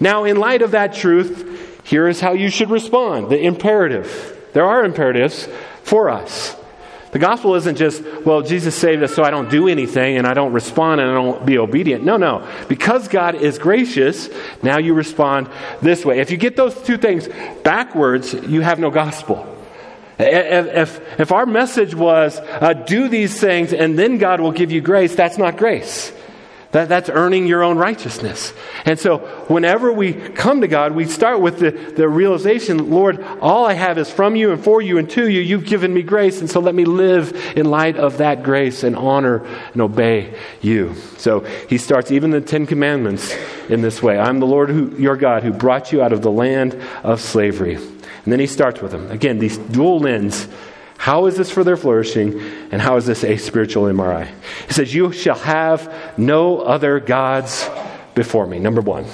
Now, 0.00 0.24
in 0.24 0.36
light 0.36 0.62
of 0.62 0.70
that 0.70 0.94
truth, 0.94 1.82
here 1.84 2.08
is 2.08 2.20
how 2.20 2.32
you 2.32 2.48
should 2.50 2.70
respond. 2.70 3.30
The 3.30 3.40
imperative. 3.40 4.36
There 4.52 4.64
are 4.64 4.84
imperatives 4.84 5.48
for 5.82 6.08
us. 6.08 6.56
The 7.10 7.18
gospel 7.18 7.54
isn't 7.54 7.76
just, 7.76 8.02
well, 8.24 8.42
Jesus 8.42 8.74
saved 8.74 9.02
us 9.02 9.14
so 9.14 9.22
I 9.22 9.30
don't 9.30 9.50
do 9.50 9.68
anything 9.68 10.18
and 10.18 10.26
I 10.26 10.34
don't 10.34 10.52
respond 10.52 11.00
and 11.00 11.10
I 11.10 11.14
don't 11.14 11.46
be 11.46 11.58
obedient. 11.58 12.04
No, 12.04 12.16
no. 12.16 12.46
Because 12.68 13.08
God 13.08 13.34
is 13.34 13.58
gracious, 13.58 14.28
now 14.62 14.78
you 14.78 14.92
respond 14.92 15.48
this 15.80 16.04
way. 16.04 16.20
If 16.20 16.30
you 16.30 16.36
get 16.36 16.56
those 16.56 16.80
two 16.82 16.98
things 16.98 17.28
backwards, 17.62 18.34
you 18.34 18.60
have 18.60 18.78
no 18.78 18.90
gospel. 18.90 19.54
If, 20.18 21.00
if, 21.20 21.32
our 21.32 21.46
message 21.46 21.94
was, 21.94 22.38
uh, 22.38 22.72
do 22.72 23.08
these 23.08 23.38
things 23.40 23.72
and 23.72 23.96
then 23.96 24.18
God 24.18 24.40
will 24.40 24.50
give 24.50 24.72
you 24.72 24.80
grace, 24.80 25.14
that's 25.14 25.38
not 25.38 25.56
grace. 25.56 26.12
That, 26.72 26.90
that's 26.90 27.08
earning 27.08 27.46
your 27.46 27.62
own 27.62 27.78
righteousness. 27.78 28.52
And 28.84 28.98
so, 28.98 29.18
whenever 29.48 29.90
we 29.90 30.12
come 30.12 30.60
to 30.60 30.68
God, 30.68 30.92
we 30.92 31.06
start 31.06 31.40
with 31.40 31.60
the, 31.60 31.70
the 31.70 32.06
realization 32.06 32.90
Lord, 32.90 33.24
all 33.40 33.64
I 33.64 33.72
have 33.72 33.96
is 33.96 34.10
from 34.10 34.36
you 34.36 34.52
and 34.52 34.62
for 34.62 34.82
you 34.82 34.98
and 34.98 35.08
to 35.10 35.30
you. 35.30 35.40
You've 35.40 35.64
given 35.64 35.94
me 35.94 36.02
grace, 36.02 36.40
and 36.40 36.50
so 36.50 36.60
let 36.60 36.74
me 36.74 36.84
live 36.84 37.34
in 37.56 37.70
light 37.70 37.96
of 37.96 38.18
that 38.18 38.42
grace 38.42 38.82
and 38.82 38.96
honor 38.96 39.46
and 39.72 39.80
obey 39.80 40.34
you. 40.60 40.94
So, 41.16 41.40
he 41.40 41.78
starts 41.78 42.10
even 42.12 42.32
the 42.32 42.42
Ten 42.42 42.66
Commandments 42.66 43.34
in 43.70 43.80
this 43.80 44.02
way 44.02 44.18
I'm 44.18 44.38
the 44.38 44.46
Lord 44.46 44.68
who, 44.68 44.94
your 44.98 45.16
God 45.16 45.44
who 45.44 45.52
brought 45.52 45.90
you 45.90 46.02
out 46.02 46.12
of 46.12 46.20
the 46.20 46.30
land 46.30 46.78
of 47.02 47.22
slavery. 47.22 47.76
And 47.76 48.32
then 48.32 48.40
he 48.40 48.46
starts 48.46 48.82
with 48.82 48.90
them. 48.90 49.10
Again, 49.10 49.38
these 49.38 49.56
dual 49.56 50.00
lens. 50.00 50.48
How 50.98 51.26
is 51.26 51.36
this 51.36 51.50
for 51.50 51.64
their 51.64 51.76
flourishing, 51.76 52.38
and 52.70 52.82
how 52.82 52.96
is 52.96 53.06
this 53.06 53.24
a 53.24 53.36
spiritual 53.36 53.84
MRI? 53.84 54.28
He 54.66 54.74
says, 54.74 54.92
You 54.92 55.12
shall 55.12 55.38
have 55.38 56.18
no 56.18 56.58
other 56.60 57.00
gods 57.00 57.66
before 58.14 58.46
me. 58.46 58.58
Number 58.58 58.80
one. 58.80 59.06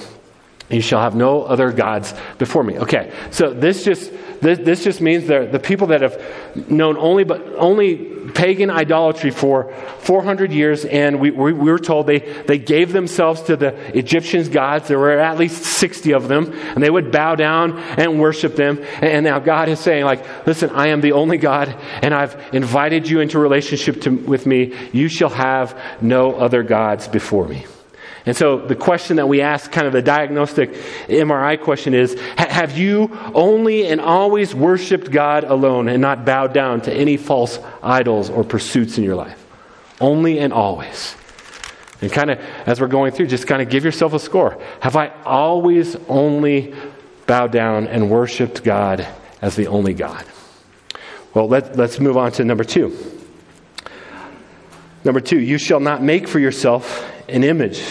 You 0.69 0.81
shall 0.81 1.01
have 1.01 1.15
no 1.15 1.43
other 1.43 1.71
gods 1.71 2.13
before 2.39 2.63
me. 2.63 2.79
Okay, 2.79 3.13
so 3.29 3.53
this 3.53 3.83
just 3.83 4.11
this, 4.41 4.59
this 4.59 4.83
just 4.83 4.99
means 4.99 5.27
that 5.27 5.51
the 5.51 5.59
people 5.59 5.87
that 5.87 6.01
have 6.01 6.69
known 6.69 6.97
only 6.97 7.23
but 7.23 7.41
only 7.55 8.15
pagan 8.33 8.69
idolatry 8.69 9.31
for 9.31 9.71
400 9.99 10.51
years, 10.51 10.83
and 10.85 11.19
we, 11.19 11.31
we, 11.31 11.53
we, 11.53 11.71
were 11.71 11.79
told 11.79 12.07
they, 12.07 12.19
they 12.19 12.57
gave 12.57 12.91
themselves 12.91 13.43
to 13.43 13.55
the 13.55 13.75
Egyptians' 13.97 14.49
gods. 14.49 14.87
There 14.87 14.99
were 14.99 15.19
at 15.19 15.37
least 15.37 15.63
60 15.63 16.13
of 16.13 16.27
them, 16.27 16.51
and 16.51 16.83
they 16.83 16.89
would 16.89 17.11
bow 17.11 17.35
down 17.35 17.77
and 17.77 18.19
worship 18.19 18.55
them. 18.55 18.79
And, 18.95 19.05
and 19.05 19.25
now 19.25 19.39
God 19.39 19.69
is 19.69 19.79
saying, 19.79 20.05
like, 20.05 20.47
listen, 20.47 20.69
I 20.71 20.89
am 20.89 21.01
the 21.01 21.13
only 21.13 21.37
God, 21.37 21.69
and 22.01 22.13
I've 22.13 22.53
invited 22.53 23.07
you 23.07 23.19
into 23.19 23.39
relationship 23.39 24.01
to, 24.01 24.09
with 24.09 24.45
me. 24.45 24.73
You 24.91 25.07
shall 25.07 25.29
have 25.29 25.79
no 26.01 26.33
other 26.33 26.63
gods 26.63 27.07
before 27.07 27.47
me. 27.47 27.65
And 28.25 28.35
so 28.35 28.57
the 28.57 28.75
question 28.75 29.17
that 29.17 29.27
we 29.27 29.41
ask, 29.41 29.71
kind 29.71 29.85
of 29.85 29.93
the 29.93 30.01
diagnostic 30.01 30.73
MRI 31.07 31.61
question 31.61 31.93
is 31.93 32.19
Have 32.37 32.77
you 32.77 33.15
only 33.35 33.85
and 33.85 34.01
always 34.01 34.55
worshiped 34.55 35.11
God 35.11 35.43
alone 35.43 35.87
and 35.87 36.01
not 36.01 36.25
bowed 36.25 36.53
down 36.53 36.81
to 36.81 36.93
any 36.93 37.17
false 37.17 37.59
idols 37.83 38.29
or 38.29 38.43
pursuits 38.43 38.97
in 38.97 39.03
your 39.03 39.15
life? 39.15 39.45
Only 40.01 40.39
and 40.39 40.51
always. 40.51 41.15
And 42.01 42.11
kind 42.11 42.31
of, 42.31 42.39
as 42.65 42.81
we're 42.81 42.87
going 42.87 43.11
through, 43.11 43.27
just 43.27 43.47
kind 43.47 43.61
of 43.61 43.69
give 43.69 43.85
yourself 43.85 44.13
a 44.13 44.19
score. 44.19 44.59
Have 44.79 44.95
I 44.95 45.09
always 45.23 45.95
only 46.07 46.73
bowed 47.27 47.51
down 47.51 47.87
and 47.87 48.09
worshiped 48.09 48.63
God 48.63 49.07
as 49.41 49.55
the 49.55 49.67
only 49.67 49.93
God? 49.93 50.25
Well, 51.33 51.47
let, 51.47 51.77
let's 51.77 51.99
move 51.99 52.17
on 52.17 52.31
to 52.33 52.43
number 52.43 52.63
two. 52.63 52.97
Number 55.03 55.19
two, 55.19 55.39
you 55.39 55.59
shall 55.59 55.79
not 55.79 56.01
make 56.01 56.27
for 56.27 56.39
yourself 56.39 57.07
an 57.29 57.43
image 57.43 57.83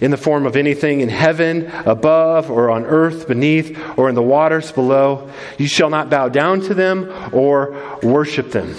in 0.00 0.10
the 0.10 0.16
form 0.16 0.46
of 0.46 0.56
anything 0.56 1.00
in 1.00 1.08
heaven 1.08 1.70
above 1.86 2.50
or 2.50 2.70
on 2.70 2.84
earth 2.84 3.28
beneath 3.28 3.78
or 3.96 4.08
in 4.08 4.14
the 4.14 4.22
waters 4.22 4.72
below. 4.72 5.30
You 5.58 5.68
shall 5.68 5.90
not 5.90 6.10
bow 6.10 6.28
down 6.28 6.60
to 6.62 6.74
them 6.74 7.12
or 7.32 7.98
worship 8.02 8.50
them. 8.50 8.74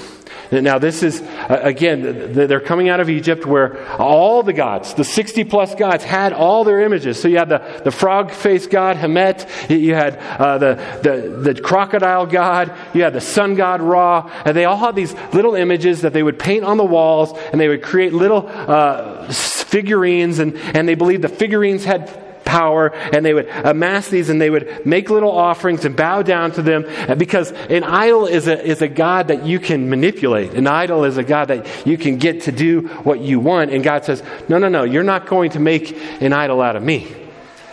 Now, 0.52 0.78
this 0.80 1.04
is, 1.04 1.22
uh, 1.22 1.60
again, 1.62 2.34
they're 2.34 2.60
coming 2.60 2.90
out 2.90 3.00
of 3.00 3.10
Egypt 3.10 3.46
where 3.46 3.86
all 3.98 4.44
the 4.44 4.54
gods, 4.54 4.94
the 4.94 5.04
60 5.04 5.44
plus 5.46 5.76
gods, 5.76 6.04
had 6.04 6.34
all 6.34 6.64
their 6.64 6.82
images. 6.82 7.22
So 7.22 7.28
you 7.28 7.38
had 7.38 7.50
the, 7.50 7.82
the 7.84 7.92
frog 7.92 8.32
faced 8.32 8.70
god, 8.70 8.98
Hemet. 8.98 9.48
You 9.70 9.96
had 9.96 10.18
uh, 10.18 10.58
the, 10.58 11.00
the, 11.04 11.54
the 11.54 11.62
crocodile 11.62 12.26
god. 12.26 12.76
You 12.94 13.04
had 13.04 13.14
the 13.14 13.22
sun 13.22 13.56
god, 13.56 13.82
Ra. 13.82 14.32
And 14.46 14.56
they 14.56 14.66
all 14.66 14.78
had 14.78 14.96
these 14.96 15.14
little 15.34 15.56
images 15.56 16.02
that 16.02 16.14
they 16.14 16.24
would 16.24 16.40
paint 16.40 16.64
on 16.64 16.78
the 16.78 16.86
walls 16.86 17.38
and 17.52 17.60
they 17.60 17.68
would 17.68 17.84
create 17.84 18.14
little 18.14 18.48
uh, 18.48 19.32
figurines. 19.32 20.40
And, 20.40 20.56
and 20.58 20.88
they 20.88 20.96
believed 20.96 21.24
the 21.24 21.30
figurines 21.30 21.86
had 21.86 22.25
power, 22.46 22.94
and 22.96 23.26
they 23.26 23.34
would 23.34 23.48
amass 23.50 24.10
these 24.10 24.30
and 24.30 24.40
they 24.40 24.50
would 24.50 24.86
make 24.86 25.10
little 25.10 25.32
offerings 25.32 25.84
and 25.84 25.96
bow 25.96 26.22
down 26.22 26.52
to 26.54 26.62
them 26.62 26.86
uh, 27.10 27.16
because 27.16 27.52
an 27.52 27.84
idol 27.84 28.28
is 28.28 28.48
a, 28.48 28.64
is 28.64 28.82
a 28.82 28.88
God 28.88 29.28
that 29.28 29.46
you 29.46 29.60
can 29.60 29.90
manipulate. 29.90 30.54
An 30.54 30.68
idol 30.68 31.04
is 31.04 31.18
a 31.18 31.24
God 31.24 31.50
that 31.50 31.88
you 31.88 31.98
can 31.98 32.18
get 32.18 32.44
to 32.44 32.52
do 32.52 32.88
what 33.04 33.20
you 33.20 33.40
want. 33.40 33.72
And 33.72 33.84
God 33.84 34.06
says, 34.06 34.24
No, 34.48 34.58
no, 34.58 34.70
no, 34.70 34.84
you're 34.84 35.04
not 35.04 35.28
going 35.28 35.52
to 35.52 35.60
make 35.60 35.92
an 36.22 36.32
idol 36.34 36.62
out 36.62 36.76
of 36.76 36.84
me. 36.84 37.25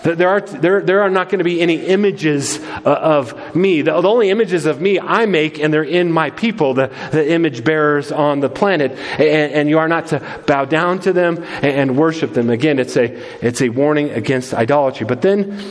There 0.03 0.29
are, 0.29 0.41
there, 0.41 0.81
there 0.81 1.03
are 1.03 1.11
not 1.11 1.29
going 1.29 1.39
to 1.39 1.45
be 1.45 1.61
any 1.61 1.77
images 1.87 2.59
uh, 2.59 2.81
of 2.85 3.55
me. 3.55 3.83
The, 3.83 4.01
the, 4.01 4.09
only 4.09 4.31
images 4.31 4.67
of 4.67 4.81
me 4.81 4.99
I 4.99 5.27
make, 5.27 5.61
and 5.61 5.73
they're 5.73 5.85
in 5.85 6.11
my 6.11 6.31
people, 6.31 6.75
the, 6.75 6.91
the 7.13 7.31
image 7.31 7.63
bearers 7.63 8.11
on 8.11 8.41
the 8.41 8.49
planet. 8.49 8.93
And, 8.93 9.53
and 9.53 9.69
you 9.69 9.79
are 9.79 9.87
not 9.87 10.09
to 10.09 10.43
bow 10.47 10.65
down 10.65 10.99
to 11.01 11.13
them 11.13 11.45
and, 11.63 11.97
worship 11.97 12.33
them. 12.33 12.51
Again, 12.51 12.79
it's 12.79 12.97
a, 12.97 13.05
it's 13.45 13.61
a 13.61 13.69
warning 13.69 14.11
against 14.11 14.55
idolatry. 14.55 15.07
But 15.07 15.23
then, 15.23 15.63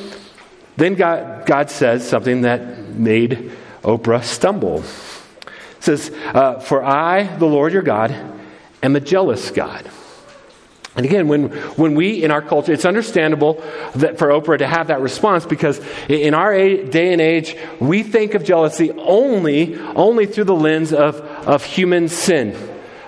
then 0.78 0.96
God, 0.96 1.46
God 1.46 1.70
says 1.70 2.08
something 2.08 2.42
that 2.42 2.78
made 2.90 3.52
Oprah 3.84 4.24
stumble. 4.24 4.80
It 4.80 5.84
says, 5.84 6.12
uh, 6.34 6.60
For 6.60 6.84
I, 6.84 7.24
the 7.24 7.48
Lord 7.48 7.74
your 7.74 7.82
God, 7.82 8.16
am 8.82 8.96
a 8.96 9.00
jealous 9.00 9.52
God. 9.52 9.90
And 10.96 11.06
again, 11.06 11.30
when, 11.30 11.50
when 11.78 11.96
we 11.96 12.22
in 12.22 12.32
our 12.32 12.42
culture, 12.42 12.74
it's 12.74 12.84
understandable 12.84 13.64
that 13.96 14.18
for 14.18 14.28
Oprah 14.28 14.58
to 14.58 14.68
have 14.68 14.88
that 14.88 15.00
response 15.00 15.46
because 15.46 15.80
in 16.10 16.34
our 16.34 16.54
day 16.54 17.14
and 17.14 17.22
age, 17.22 17.56
we 17.80 18.04
think 18.04 18.34
of 18.34 18.44
jealousy 18.44 18.92
only, 18.92 19.80
only 19.80 20.26
through 20.26 20.44
the 20.46 20.56
lens 20.56 20.92
of, 20.92 21.22
of 21.22 21.64
human 21.64 22.10
sin. 22.10 22.56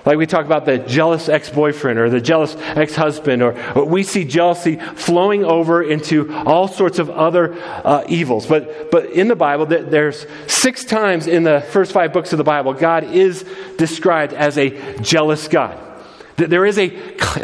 Like 0.06 0.18
we 0.18 0.26
talk 0.26 0.44
about 0.44 0.66
the 0.66 0.78
jealous 0.78 1.28
ex 1.28 1.48
boyfriend 1.48 1.98
or 1.98 2.10
the 2.10 2.20
jealous 2.20 2.54
ex 2.56 2.94
husband, 2.94 3.42
or, 3.42 3.58
or, 3.74 3.86
we 3.86 4.02
see 4.02 4.24
jealousy 4.24 4.76
flowing 4.76 5.44
over 5.44 5.82
into 5.82 6.34
all 6.44 6.68
sorts 6.68 6.98
of 6.98 7.08
other 7.08 7.54
uh, 7.84 8.04
evils. 8.06 8.46
But, 8.46 8.90
but 8.90 9.10
in 9.10 9.28
the 9.28 9.36
Bible, 9.36 9.64
there's 9.66 10.26
six 10.46 10.84
times 10.84 11.26
in 11.26 11.42
the 11.42 11.62
first 11.70 11.92
five 11.92 12.12
books 12.12 12.32
of 12.32 12.38
the 12.38 12.44
Bible, 12.44 12.74
God 12.74 13.04
is 13.04 13.46
described 13.78 14.34
as 14.34 14.58
a 14.58 14.98
jealous 15.00 15.48
God. 15.48 15.93
There 16.36 16.66
is 16.66 16.78
a, 16.78 16.88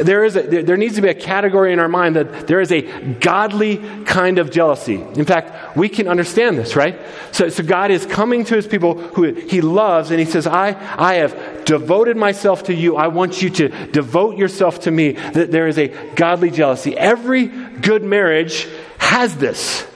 there 0.03 0.25
is 0.25 0.35
a, 0.35 0.63
there 0.63 0.77
needs 0.77 0.97
to 0.97 1.03
be 1.03 1.09
a 1.09 1.15
category 1.15 1.73
in 1.73 1.79
our 1.79 1.89
mind 1.89 2.17
that 2.17 2.49
there 2.49 2.61
is 2.61 2.73
a 2.73 2.83
godly 3.15 3.77
kind 4.05 4.39
of 4.39 4.51
jealousy. 4.51 4.97
In 4.97 5.25
fact, 5.25 5.77
we 5.77 5.89
can 5.89 6.09
understand 6.09 6.59
this, 6.59 6.75
right? 6.75 6.99
So, 7.31 7.49
so 7.51 7.63
God 7.63 7.93
is 7.93 8.05
coming 8.05 8.45
to 8.47 8.57
his 8.57 8.67
people 8.67 8.99
who 8.99 9.33
he 9.33 9.61
loves 9.61 10.11
and 10.11 10.19
he 10.19 10.27
says, 10.27 10.47
I, 10.47 10.71
I 10.99 11.15
have 11.15 11.65
devoted 11.65 12.17
myself 12.17 12.65
to 12.65 12.75
you. 12.75 12.97
I 12.97 13.07
want 13.07 13.41
you 13.41 13.51
to 13.51 13.69
devote 13.69 14.37
yourself 14.37 14.81
to 14.81 14.91
me. 14.91 15.13
That 15.13 15.53
there 15.53 15.69
is 15.69 15.79
a 15.79 15.89
godly 16.15 16.51
jealousy. 16.51 16.97
Every 16.97 17.47
good 17.47 18.03
marriage 18.03 18.67
has 18.99 19.37
this 19.37 19.87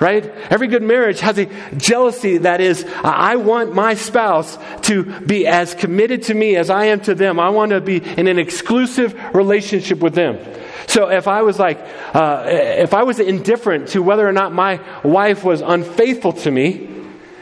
right? 0.00 0.24
Every 0.50 0.68
good 0.68 0.82
marriage 0.82 1.20
has 1.20 1.38
a 1.38 1.46
jealousy 1.76 2.38
that 2.38 2.60
is, 2.60 2.84
I 3.02 3.36
want 3.36 3.74
my 3.74 3.94
spouse 3.94 4.56
to 4.82 5.04
be 5.20 5.46
as 5.46 5.74
committed 5.74 6.24
to 6.24 6.34
me 6.34 6.56
as 6.56 6.70
I 6.70 6.86
am 6.86 7.00
to 7.00 7.14
them. 7.14 7.40
I 7.40 7.50
want 7.50 7.70
to 7.70 7.80
be 7.80 7.96
in 7.96 8.28
an 8.28 8.38
exclusive 8.38 9.14
relationship 9.34 9.98
with 9.98 10.14
them. 10.14 10.38
So 10.86 11.10
if 11.10 11.28
I 11.28 11.42
was 11.42 11.58
like, 11.58 11.78
uh, 12.14 12.44
if 12.48 12.94
I 12.94 13.02
was 13.02 13.18
indifferent 13.18 13.88
to 13.88 14.02
whether 14.02 14.26
or 14.26 14.32
not 14.32 14.52
my 14.52 14.80
wife 15.02 15.44
was 15.44 15.60
unfaithful 15.60 16.32
to 16.34 16.50
me, 16.50 16.88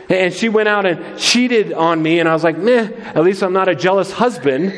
and 0.09 0.33
she 0.33 0.49
went 0.49 0.69
out 0.69 0.87
and 0.87 1.19
cheated 1.19 1.73
on 1.73 2.03
me, 2.03 2.21
and 2.21 2.29
I 2.29 2.33
was 2.33 2.45
like, 2.45 2.57
meh, 2.57 2.91
at 3.15 3.23
least 3.23 3.43
I'm 3.43 3.53
not 3.53 3.69
a 3.69 3.75
jealous 3.75 4.11
husband, 4.11 4.73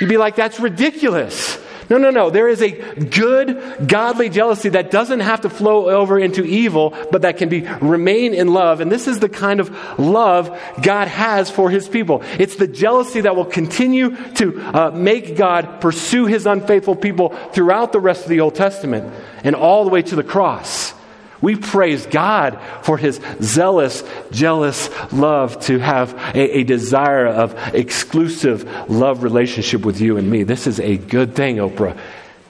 you'd 0.00 0.08
be 0.08 0.18
like, 0.18 0.36
that's 0.36 0.60
ridiculous. 0.60 1.58
No, 1.90 1.98
no, 1.98 2.10
no. 2.10 2.30
There 2.30 2.48
is 2.48 2.62
a 2.62 2.70
good, 2.70 3.88
godly 3.88 4.28
jealousy 4.28 4.70
that 4.70 4.90
doesn't 4.90 5.20
have 5.20 5.42
to 5.42 5.50
flow 5.50 5.90
over 5.90 6.18
into 6.18 6.44
evil, 6.44 6.96
but 7.10 7.22
that 7.22 7.36
can 7.36 7.48
be 7.48 7.60
remain 7.80 8.34
in 8.34 8.52
love. 8.52 8.80
And 8.80 8.90
this 8.90 9.08
is 9.08 9.18
the 9.18 9.28
kind 9.28 9.60
of 9.60 9.98
love 9.98 10.58
God 10.82 11.08
has 11.08 11.50
for 11.50 11.70
his 11.70 11.88
people. 11.88 12.22
It's 12.38 12.56
the 12.56 12.68
jealousy 12.68 13.22
that 13.22 13.36
will 13.36 13.44
continue 13.44 14.16
to 14.34 14.60
uh, 14.60 14.90
make 14.90 15.36
God 15.36 15.80
pursue 15.80 16.26
his 16.26 16.46
unfaithful 16.46 16.96
people 16.96 17.30
throughout 17.52 17.92
the 17.92 18.00
rest 18.00 18.22
of 18.22 18.28
the 18.28 18.40
Old 18.40 18.54
Testament 18.54 19.12
and 19.44 19.54
all 19.54 19.84
the 19.84 19.90
way 19.90 20.02
to 20.02 20.16
the 20.16 20.24
cross 20.24 20.94
We 21.42 21.56
praise 21.56 22.06
God 22.06 22.58
for 22.82 22.96
his 22.96 23.20
zealous, 23.42 24.04
jealous 24.30 24.88
love 25.12 25.60
to 25.64 25.80
have 25.80 26.14
a, 26.34 26.60
a, 26.60 26.62
desire 26.62 27.26
of 27.26 27.54
exclusive 27.74 28.88
love 28.88 29.24
relationship 29.24 29.84
with 29.84 30.00
you 30.00 30.16
and 30.16 30.30
me. 30.30 30.44
This 30.44 30.68
is 30.68 30.78
a 30.78 30.96
good 30.96 31.34
thing, 31.34 31.56
Oprah. 31.56 31.98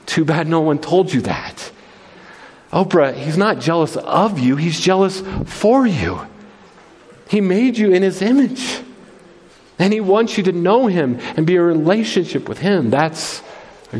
Too 0.05 0.23
bad 0.23 0.47
no 0.47 0.61
one 0.61 0.77
told 0.77 1.11
you 1.11 1.21
that. 1.21 1.71
Oprah, 2.71 3.15
he's 3.15 3.37
not 3.37 3.59
jealous 3.59 3.97
of 3.97 4.39
you, 4.39 4.55
he's 4.55 4.79
jealous 4.79 5.21
for 5.45 5.87
you. 5.87 6.19
He 7.29 7.41
made 7.41 7.79
you 7.79 7.91
in 7.91 8.03
his 8.03 8.21
image. 8.21 8.81
And 9.79 9.91
he 9.91 10.01
wants 10.01 10.37
you 10.37 10.43
to 10.43 10.51
know 10.51 10.85
him 10.85 11.19
and 11.35 11.47
be 11.47 11.55
a 11.55 11.61
relationship 11.61 12.47
with 12.47 12.59
him. 12.59 12.91
That's 12.91 13.41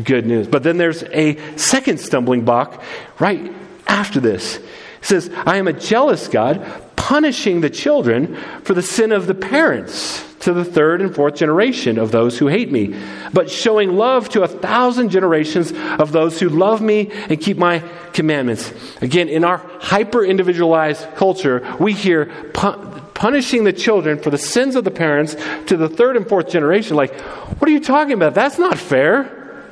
good 0.04 0.24
news. 0.24 0.46
But 0.46 0.62
then 0.62 0.76
there's 0.76 1.02
a 1.02 1.36
second 1.56 1.98
stumbling 1.98 2.44
block 2.44 2.80
right 3.18 3.52
after 3.86 4.20
this. 4.20 4.60
Says, 5.04 5.30
I 5.44 5.58
am 5.58 5.68
a 5.68 5.72
jealous 5.74 6.28
God, 6.28 6.66
punishing 6.96 7.60
the 7.60 7.68
children 7.68 8.36
for 8.62 8.72
the 8.72 8.82
sin 8.82 9.12
of 9.12 9.26
the 9.26 9.34
parents 9.34 10.24
to 10.40 10.54
the 10.54 10.64
third 10.64 11.02
and 11.02 11.14
fourth 11.14 11.34
generation 11.36 11.98
of 11.98 12.10
those 12.10 12.38
who 12.38 12.46
hate 12.46 12.72
me, 12.72 12.94
but 13.30 13.50
showing 13.50 13.96
love 13.96 14.30
to 14.30 14.42
a 14.42 14.48
thousand 14.48 15.10
generations 15.10 15.72
of 15.98 16.12
those 16.12 16.40
who 16.40 16.48
love 16.48 16.80
me 16.80 17.10
and 17.28 17.38
keep 17.38 17.58
my 17.58 17.82
commandments. 18.14 18.72
Again, 19.02 19.28
in 19.28 19.44
our 19.44 19.58
hyper 19.78 20.24
individualized 20.24 21.06
culture, 21.16 21.76
we 21.78 21.92
hear 21.92 22.26
punishing 22.54 23.64
the 23.64 23.74
children 23.74 24.18
for 24.18 24.30
the 24.30 24.38
sins 24.38 24.74
of 24.74 24.84
the 24.84 24.90
parents 24.90 25.36
to 25.66 25.76
the 25.76 25.88
third 25.88 26.16
and 26.16 26.26
fourth 26.26 26.48
generation. 26.48 26.96
Like, 26.96 27.18
what 27.20 27.68
are 27.68 27.72
you 27.72 27.80
talking 27.80 28.14
about? 28.14 28.34
That's 28.34 28.58
not 28.58 28.78
fair. 28.78 29.62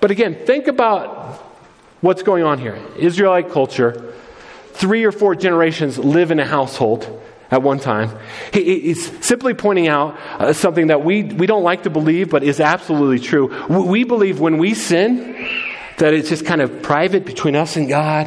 But 0.00 0.10
again, 0.10 0.44
think 0.44 0.66
about 0.66 1.34
what's 2.00 2.24
going 2.24 2.42
on 2.42 2.58
here. 2.58 2.76
Israelite 2.96 3.50
culture 3.50 4.12
three 4.76 5.04
or 5.04 5.12
four 5.12 5.34
generations 5.34 5.98
live 5.98 6.30
in 6.30 6.38
a 6.38 6.46
household 6.46 7.22
at 7.50 7.62
one 7.62 7.78
time. 7.78 8.16
He, 8.52 8.80
he's 8.80 9.24
simply 9.24 9.54
pointing 9.54 9.88
out 9.88 10.18
uh, 10.38 10.52
something 10.52 10.88
that 10.88 11.04
we, 11.04 11.22
we 11.22 11.46
don't 11.46 11.62
like 11.62 11.84
to 11.84 11.90
believe, 11.90 12.30
but 12.30 12.42
is 12.42 12.60
absolutely 12.60 13.20
true. 13.20 13.66
We, 13.68 14.04
believe 14.04 14.40
when 14.40 14.58
we 14.58 14.74
sin, 14.74 15.34
that 15.98 16.12
it's 16.12 16.28
just 16.28 16.44
kind 16.44 16.60
of 16.60 16.82
private 16.82 17.24
between 17.24 17.56
us 17.56 17.76
and 17.76 17.88
God, 17.88 18.26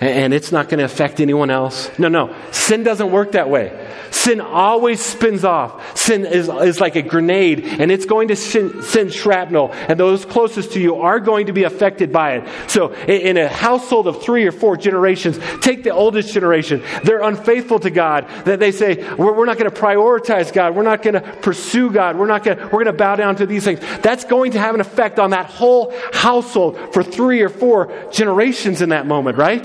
and, 0.00 0.10
and 0.10 0.34
it's 0.34 0.52
not 0.52 0.68
going 0.68 0.78
to 0.78 0.84
affect 0.84 1.20
anyone 1.20 1.50
else. 1.50 1.90
No, 1.98 2.08
no. 2.08 2.34
Sin 2.50 2.82
doesn't 2.82 3.10
work 3.10 3.32
that 3.32 3.48
way. 3.48 3.87
Sin 4.10 4.40
always 4.40 5.00
spins 5.00 5.44
off. 5.44 5.96
Sin 5.96 6.24
is, 6.26 6.48
is 6.48 6.80
like 6.80 6.96
a 6.96 7.02
grenade, 7.02 7.64
and 7.64 7.90
it's 7.90 8.06
going 8.06 8.28
to 8.28 8.36
send 8.36 9.12
shrapnel, 9.12 9.70
and 9.72 9.98
those 9.98 10.24
closest 10.24 10.72
to 10.72 10.80
you 10.80 10.96
are 10.96 11.20
going 11.20 11.46
to 11.46 11.52
be 11.52 11.64
affected 11.64 12.12
by 12.12 12.36
it. 12.36 12.70
So, 12.70 12.92
in, 12.92 13.20
in 13.20 13.36
a 13.36 13.48
household 13.48 14.06
of 14.06 14.22
three 14.22 14.46
or 14.46 14.52
four 14.52 14.76
generations, 14.76 15.38
take 15.60 15.84
the 15.84 15.90
oldest 15.90 16.32
generation. 16.32 16.82
They're 17.04 17.22
unfaithful 17.22 17.80
to 17.80 17.90
God. 17.90 18.28
That 18.44 18.60
they 18.60 18.72
say, 18.72 18.96
we're, 19.14 19.32
we're 19.32 19.46
not 19.46 19.58
going 19.58 19.70
to 19.70 19.80
prioritize 19.80 20.52
God. 20.52 20.74
We're 20.74 20.82
not 20.82 21.02
going 21.02 21.14
to 21.14 21.20
pursue 21.20 21.90
God. 21.90 22.18
We're 22.18 22.26
not 22.26 22.44
going. 22.44 22.58
We're 22.58 22.70
going 22.70 22.86
to 22.86 22.92
bow 22.92 23.16
down 23.16 23.36
to 23.36 23.46
these 23.46 23.64
things. 23.64 23.80
That's 24.02 24.24
going 24.24 24.52
to 24.52 24.58
have 24.58 24.74
an 24.74 24.80
effect 24.80 25.18
on 25.18 25.30
that 25.30 25.46
whole 25.46 25.92
household 26.12 26.78
for 26.92 27.02
three 27.02 27.42
or 27.42 27.48
four 27.48 27.92
generations 28.12 28.82
in 28.82 28.90
that 28.90 29.06
moment, 29.06 29.38
right? 29.38 29.64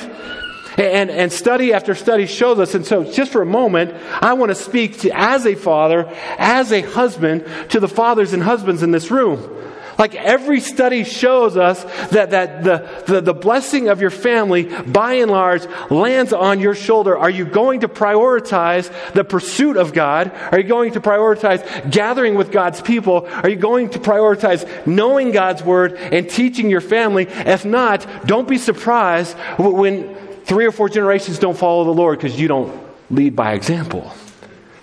And, 0.78 1.10
and 1.12 1.32
study 1.32 1.74
after 1.74 1.96
study 1.96 2.26
shows 2.26 2.60
us. 2.60 2.74
And 2.74 2.86
so, 2.86 3.04
just 3.04 3.32
for 3.32 3.42
a 3.42 3.46
moment, 3.46 3.94
I 4.22 4.34
want 4.34 4.50
to 4.50 4.56
speak 4.56 5.00
to, 5.02 5.12
as 5.14 5.46
a 5.46 5.56
father, 5.56 6.08
as 6.38 6.72
a 6.72 6.82
husband, 6.82 7.46
to 7.70 7.80
the 7.80 7.88
fathers 7.88 8.34
and 8.34 8.42
husbands 8.42 8.84
in 8.84 8.92
this 8.92 9.12
room. 9.12 9.64
Like 9.98 10.16
every 10.16 10.60
study 10.60 11.04
shows 11.04 11.58
us 11.58 11.84
that, 12.10 12.32
that 12.32 12.64
the, 12.64 13.04
the, 13.06 13.22
the, 13.22 13.34
blessing 13.34 13.90
of 13.90 14.02
your 14.02 14.10
family, 14.10 14.64
by 14.64 15.14
and 15.16 15.30
large, 15.30 15.66
lands 15.90 16.34
on 16.34 16.60
your 16.60 16.76
shoulder. 16.76 17.18
Are 17.18 17.30
you 17.30 17.46
going 17.46 17.82
to 17.82 17.88
prioritize 17.88 18.92
the 19.14 19.24
pursuit 19.24 19.78
of 19.78 19.94
God? 19.94 20.32
Are 20.52 20.60
you 20.60 20.68
going 20.68 20.94
to 20.94 21.02
prioritize 21.02 21.92
gathering 21.92 22.36
with 22.36 22.52
God's 22.52 22.82
people? 22.82 23.28
Are 23.28 23.50
you 23.50 23.56
going 23.56 23.90
to 23.92 24.00
prioritize 24.00 24.68
knowing 24.88 25.32
God's 25.32 25.64
word 25.64 25.94
and 25.94 26.30
teaching 26.30 26.70
your 26.70 26.82
family? 26.82 27.28
If 27.30 27.66
not, 27.66 28.06
don't 28.26 28.48
be 28.48 28.58
surprised 28.58 29.38
when 29.58 30.23
three 30.46 30.66
or 30.66 30.72
four 30.72 30.90
generations 30.90 31.40
don't 31.40 31.58
follow 31.58 31.84
the 31.84 31.94
Lord 31.94 32.20
because 32.20 32.40
you 32.40 32.48
don't 32.48 32.82
lead 33.10 33.36
by 33.36 33.54
example. 33.54 34.12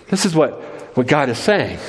This 0.09 0.25
is 0.25 0.35
what, 0.35 0.53
what 0.95 1.07
God 1.07 1.29
is 1.29 1.37
saying. 1.37 1.79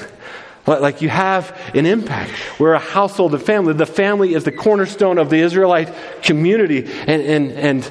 Like 0.66 1.02
you 1.02 1.08
have 1.08 1.58
an 1.74 1.86
impact. 1.86 2.32
We're 2.60 2.74
a 2.74 2.78
household 2.78 3.34
of 3.34 3.42
family. 3.42 3.72
The 3.72 3.86
family 3.86 4.34
is 4.34 4.44
the 4.44 4.52
cornerstone 4.52 5.18
of 5.18 5.28
the 5.28 5.38
Israelite 5.38 5.92
community. 6.22 6.84
And, 6.84 7.22
and, 7.22 7.52
and 7.52 7.84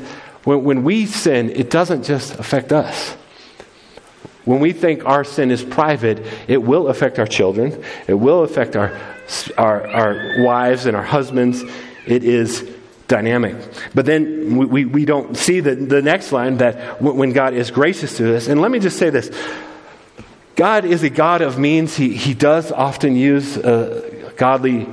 when, 0.45 0.63
when 0.63 0.83
we 0.83 1.05
sin, 1.05 1.49
it 1.49 1.69
doesn't 1.69 2.03
just 2.03 2.39
affect 2.39 2.71
us. 2.71 3.17
When 4.45 4.59
we 4.59 4.71
think 4.71 5.05
our 5.05 5.23
sin 5.23 5.51
is 5.51 5.63
private, 5.63 6.25
it 6.47 6.63
will 6.63 6.87
affect 6.87 7.19
our 7.19 7.27
children, 7.27 7.83
it 8.07 8.15
will 8.15 8.43
affect 8.43 8.75
our, 8.75 8.97
our, 9.57 9.87
our 9.87 10.43
wives 10.43 10.85
and 10.85 10.95
our 10.95 11.03
husbands. 11.03 11.63
It 12.07 12.23
is 12.23 12.67
dynamic. 13.11 13.57
But 13.93 14.05
then 14.05 14.55
we, 14.55 14.65
we, 14.65 14.85
we 14.85 15.05
don't 15.05 15.35
see 15.35 15.59
the, 15.59 15.75
the 15.75 16.01
next 16.01 16.31
line 16.31 16.57
that 16.57 16.99
w- 16.99 17.13
when 17.13 17.33
God 17.33 17.53
is 17.53 17.69
gracious 17.69 18.17
to 18.17 18.35
us. 18.35 18.47
And 18.47 18.61
let 18.61 18.71
me 18.71 18.79
just 18.79 18.97
say 18.97 19.09
this 19.11 19.29
God 20.55 20.85
is 20.85 21.03
a 21.03 21.09
God 21.09 21.41
of 21.41 21.59
means. 21.59 21.95
He, 21.95 22.13
he 22.15 22.33
does 22.33 22.71
often 22.71 23.15
use 23.15 23.57
uh, 23.57 24.31
godly 24.37 24.87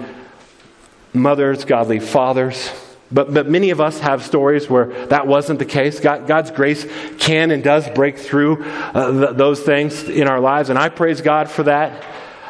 mothers, 1.15 1.65
godly 1.65 2.01
fathers. 2.01 2.71
But, 3.11 3.33
but 3.33 3.49
many 3.49 3.71
of 3.71 3.81
us 3.81 4.01
have 4.01 4.23
stories 4.25 4.69
where 4.69 4.87
that 5.07 5.27
wasn't 5.27 5.61
the 5.61 5.65
case. 5.65 6.01
God, 6.01 6.27
God's 6.27 6.51
grace 6.51 6.87
can 7.19 7.53
and 7.53 7.63
does 7.63 7.89
break 7.91 8.19
through 8.19 8.65
uh, 8.65 9.13
th- 9.13 9.37
those 9.37 9.61
things 9.63 10.03
in 10.09 10.29
our 10.29 10.41
lives, 10.41 10.69
and 10.69 10.79
I 10.79 10.91
praise 10.91 11.23
God 11.23 11.49
for 11.49 11.63
that. 11.63 12.05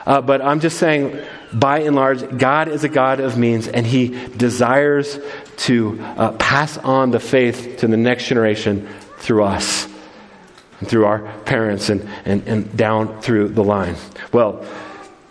Uh, 0.04 0.20
but 0.20 0.40
I'm 0.40 0.59
just 0.59 0.78
saying, 0.78 1.20
by 1.52 1.81
and 1.81 1.94
large, 1.94 2.38
God 2.38 2.68
is 2.68 2.83
a 2.83 2.88
God 2.88 3.20
of 3.20 3.37
means, 3.37 3.68
and 3.68 3.87
He 3.87 4.09
desires 4.37 5.20
to 5.59 6.01
uh, 6.01 6.33
pass 6.33 6.79
on 6.79 7.11
the 7.11 7.21
faith 7.21 7.79
to 7.79 7.87
the 7.87 7.97
next 7.97 8.27
generation 8.27 8.88
through 9.18 9.44
us, 9.44 9.88
and 10.81 10.88
through 10.88 11.05
our 11.05 11.21
parents, 11.42 11.88
and, 11.88 12.09
and, 12.25 12.47
and 12.47 12.77
down 12.77 13.21
through 13.21 13.49
the 13.49 13.64
line. 13.64 13.97
Well, 14.33 14.64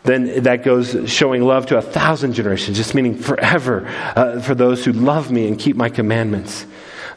then 0.03 0.43
that 0.43 0.63
goes 0.63 1.09
showing 1.11 1.41
love 1.41 1.67
to 1.67 1.77
a 1.77 1.81
thousand 1.81 2.33
generations, 2.33 2.77
just 2.77 2.95
meaning 2.95 3.17
forever 3.17 3.85
uh, 4.15 4.41
for 4.41 4.55
those 4.55 4.85
who 4.85 4.93
love 4.93 5.31
me 5.31 5.47
and 5.47 5.59
keep 5.59 5.75
my 5.75 5.89
commandments. 5.89 6.65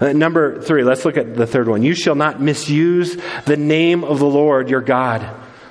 Uh, 0.01 0.13
number 0.13 0.61
three, 0.63 0.83
let's 0.83 1.05
look 1.05 1.17
at 1.17 1.37
the 1.37 1.47
third 1.47 1.69
one. 1.69 1.83
You 1.83 1.95
shall 1.95 2.15
not 2.15 2.41
misuse 2.41 3.17
the 3.45 3.57
name 3.57 4.03
of 4.03 4.19
the 4.19 4.27
Lord 4.27 4.71
your 4.71 4.81
God. 4.81 5.29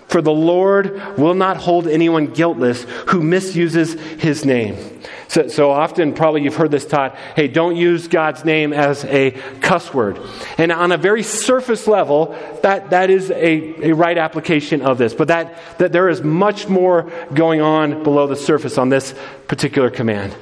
For 0.07 0.21
the 0.21 0.31
Lord 0.31 1.17
will 1.17 1.35
not 1.35 1.57
hold 1.57 1.87
anyone 1.87 2.27
guiltless 2.27 2.83
who 3.07 3.21
misuses 3.21 3.93
his 3.93 4.45
name. 4.45 5.01
So, 5.29 5.47
so, 5.47 5.69
often, 5.69 6.13
probably 6.13 6.41
you've 6.41 6.55
heard 6.55 6.71
this 6.71 6.87
taught 6.87 7.15
hey, 7.35 7.47
don't 7.47 7.75
use 7.75 8.07
God's 8.07 8.43
name 8.43 8.73
as 8.73 9.05
a 9.05 9.31
cuss 9.61 9.93
word. 9.93 10.19
And 10.57 10.71
on 10.71 10.91
a 10.91 10.97
very 10.97 11.21
surface 11.21 11.85
level, 11.85 12.35
that, 12.63 12.89
that 12.89 13.11
is 13.11 13.29
a, 13.29 13.91
a 13.91 13.93
right 13.93 14.17
application 14.17 14.81
of 14.81 14.97
this. 14.97 15.13
But 15.13 15.27
that, 15.27 15.59
that 15.77 15.91
there 15.91 16.09
is 16.09 16.23
much 16.23 16.67
more 16.67 17.11
going 17.31 17.61
on 17.61 18.01
below 18.01 18.25
the 18.25 18.35
surface 18.35 18.79
on 18.79 18.89
this 18.89 19.13
particular 19.47 19.91
command. 19.91 20.35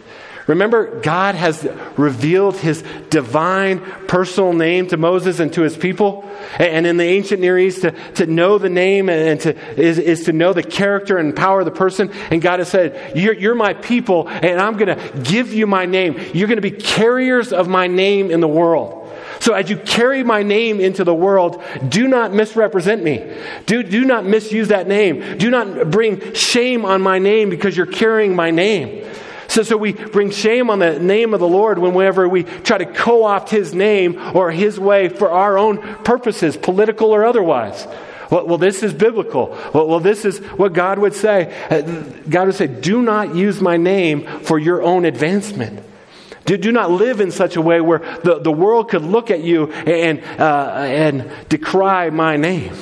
Remember, 0.48 1.02
God 1.02 1.36
has 1.36 1.68
revealed 1.98 2.56
his 2.56 2.82
divine 3.10 3.82
personal 4.08 4.54
name 4.54 4.88
to 4.88 4.98
Moses 4.98 5.42
and 5.42 5.52
to 5.54 5.62
his 5.62 5.76
people. 5.76 6.24
And 6.58 6.88
in 6.88 6.96
the 6.96 7.04
ancient 7.04 7.42
Near 7.42 7.60
East, 7.60 7.82
to, 7.82 7.92
to 8.14 8.26
know 8.26 8.58
the 8.58 8.70
name 8.70 9.10
and 9.10 9.40
to, 9.42 9.56
is, 9.80 10.00
is 10.00 10.24
to 10.26 10.32
know 10.32 10.54
the 10.54 10.64
character 10.64 11.18
and 11.18 11.36
power 11.36 11.60
of 11.60 11.66
the 11.66 11.72
person. 11.72 12.12
And 12.32 12.42
God 12.42 12.60
has 12.60 12.70
said, 12.70 13.18
You're, 13.18 13.34
you're 13.34 13.56
my 13.56 13.74
people, 13.74 14.30
and 14.30 14.62
I'm 14.62 14.78
going 14.78 14.98
to 14.98 15.22
give 15.22 15.54
you 15.54 15.68
my 15.68 15.86
name. 15.86 16.18
You're 16.34 16.48
going 16.48 16.62
to 16.62 16.62
be 16.62 16.72
carriers 16.72 17.52
of 17.52 17.68
my 17.68 17.88
name 17.88 18.32
in 18.32 18.40
the 18.40 18.48
world. 18.48 19.04
So 19.40 19.54
as 19.54 19.70
you 19.70 19.78
carry 19.78 20.24
my 20.24 20.44
name 20.44 20.80
into 20.80 21.04
the 21.04 21.14
world, 21.14 21.62
do 21.88 22.08
not 22.08 22.34
misrepresent 22.34 23.04
me. 23.04 23.36
Do, 23.66 23.84
do 23.84 24.06
not 24.06 24.26
misuse 24.26 24.70
that 24.70 24.88
name. 24.88 25.38
Do 25.38 25.50
not 25.50 25.92
bring 25.92 26.34
shame 26.34 26.86
on 26.86 27.02
my 27.02 27.20
name 27.20 27.50
because 27.50 27.76
you're 27.76 27.86
carrying 27.86 28.36
my 28.36 28.52
name. 28.52 29.06
So, 29.48 29.64
so 29.64 29.78
we 29.78 29.94
bring 29.94 30.32
shame 30.32 30.70
on 30.70 30.80
the 30.80 31.00
name 31.00 31.34
of 31.34 31.40
the 31.40 31.48
Lord 31.48 31.80
whenever 31.80 32.28
we 32.28 32.44
try 32.44 32.78
to 32.78 32.86
co 32.86 33.24
opt 33.24 33.50
his 33.50 33.74
name 33.74 34.20
or 34.36 34.52
his 34.52 34.80
way 34.80 35.10
for 35.10 35.32
our 35.32 35.58
own 35.58 35.78
purposes, 36.04 36.58
political 36.58 37.12
or 37.12 37.26
otherwise. 37.26 37.88
Well, 38.30 38.46
well, 38.46 38.58
this 38.58 38.84
is 38.84 38.94
biblical. 38.94 39.58
Well, 39.74 39.88
well, 39.88 40.00
this 40.00 40.26
is 40.26 40.40
what 40.40 40.74
God 40.74 41.00
would 41.00 41.14
say. 41.14 41.54
Uh, 41.70 41.82
God 42.30 42.48
would 42.48 42.56
say, 42.56 42.68
Do 42.68 43.02
not 43.02 43.36
use 43.36 43.62
my 43.62 43.78
name 43.78 44.26
for 44.42 44.60
your 44.60 44.82
own 44.82 45.06
advancement. 45.06 45.84
Do, 46.46 46.58
do 46.58 46.72
not 46.72 46.92
live 46.92 47.20
in 47.20 47.32
such 47.32 47.58
a 47.58 47.62
way 47.62 47.82
where 47.82 48.00
the, 48.24 48.40
the 48.40 48.52
world 48.52 48.90
could 48.90 49.02
look 49.02 49.32
at 49.32 49.42
you 49.42 49.72
and, 49.72 50.24
uh, 50.40 50.76
and 50.78 51.30
decry 51.50 52.10
my 52.10 52.38
name. 52.38 52.74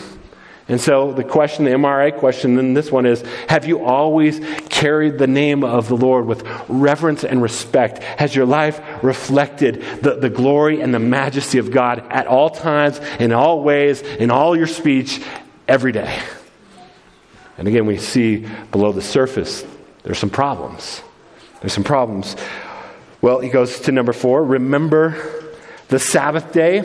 And 0.67 0.81
so 0.81 1.11
the 1.11 1.23
question, 1.23 1.65
the 1.65 1.71
MRI 1.71 2.17
question, 2.17 2.55
then 2.55 2.73
this 2.73 2.91
one 2.91 3.05
is 3.05 3.21
Have 3.49 3.65
you 3.65 3.83
always 3.85 4.39
carried 4.69 5.19
the 5.19 5.27
name 5.27 5.63
of 5.63 5.87
the 5.87 5.95
Lord 5.95 6.25
with 6.25 6.43
reverence 6.67 7.23
and 7.23 7.41
respect? 7.41 8.01
Has 8.01 8.35
your 8.35 8.47
life 8.47 8.81
reflected 9.03 9.83
the, 10.01 10.15
the 10.15 10.29
glory 10.29 10.81
and 10.81 10.91
the 10.91 10.99
majesty 10.99 11.59
of 11.59 11.69
God 11.69 12.03
at 12.09 12.25
all 12.25 12.49
times, 12.49 12.99
in 13.19 13.31
all 13.31 13.61
ways, 13.61 14.01
in 14.01 14.31
all 14.31 14.57
your 14.57 14.67
speech, 14.67 15.21
every 15.67 15.91
day? 15.91 16.19
And 17.59 17.67
again, 17.67 17.85
we 17.85 17.97
see 17.97 18.47
below 18.71 18.91
the 18.91 19.03
surface, 19.03 19.63
there's 20.01 20.17
some 20.17 20.31
problems. 20.31 21.01
There's 21.61 21.73
some 21.73 21.83
problems. 21.83 22.35
Well, 23.21 23.39
he 23.39 23.49
goes 23.49 23.81
to 23.81 23.91
number 23.91 24.13
four 24.13 24.43
remember 24.43 25.15
the 25.89 25.99
Sabbath 25.99 26.51
day 26.51 26.81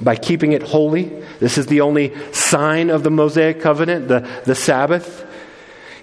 by 0.00 0.16
keeping 0.16 0.52
it 0.52 0.62
holy. 0.62 1.04
This 1.40 1.58
is 1.58 1.66
the 1.66 1.80
only 1.80 2.14
sign 2.32 2.90
of 2.90 3.02
the 3.02 3.10
Mosaic 3.10 3.60
covenant, 3.60 4.08
the, 4.08 4.28
the 4.44 4.54
Sabbath. 4.54 5.24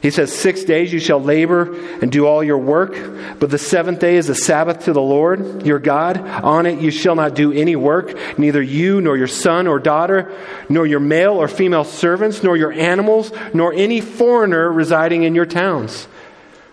He 0.02 0.10
says, 0.10 0.34
Six 0.34 0.64
days 0.64 0.92
you 0.92 1.00
shall 1.00 1.22
labor 1.22 1.76
and 2.02 2.12
do 2.12 2.26
all 2.26 2.44
your 2.44 2.58
work, 2.58 3.40
but 3.40 3.52
the 3.52 3.60
seventh 3.60 4.00
day 4.00 4.16
is 4.16 4.30
a 4.30 4.36
Sabbath 4.36 4.86
to 4.86 4.94
the 4.94 5.02
Lord 5.02 5.66
your 5.66 5.78
God. 5.78 6.18
On 6.18 6.66
it 6.66 6.80
you 6.80 6.90
shall 6.90 7.16
not 7.16 7.36
do 7.36 7.52
any 7.52 7.76
work, 7.76 8.18
neither 8.38 8.62
you, 8.62 9.00
nor 9.00 9.16
your 9.16 9.28
son 9.28 9.68
or 9.68 9.78
daughter, 9.78 10.34
nor 10.70 10.88
your 10.88 11.00
male 11.00 11.34
or 11.34 11.48
female 11.48 11.84
servants, 11.84 12.42
nor 12.42 12.58
your 12.58 12.72
animals, 12.72 13.32
nor 13.54 13.74
any 13.74 14.02
foreigner 14.02 14.72
residing 14.72 15.24
in 15.24 15.36
your 15.36 15.46
towns. 15.46 16.08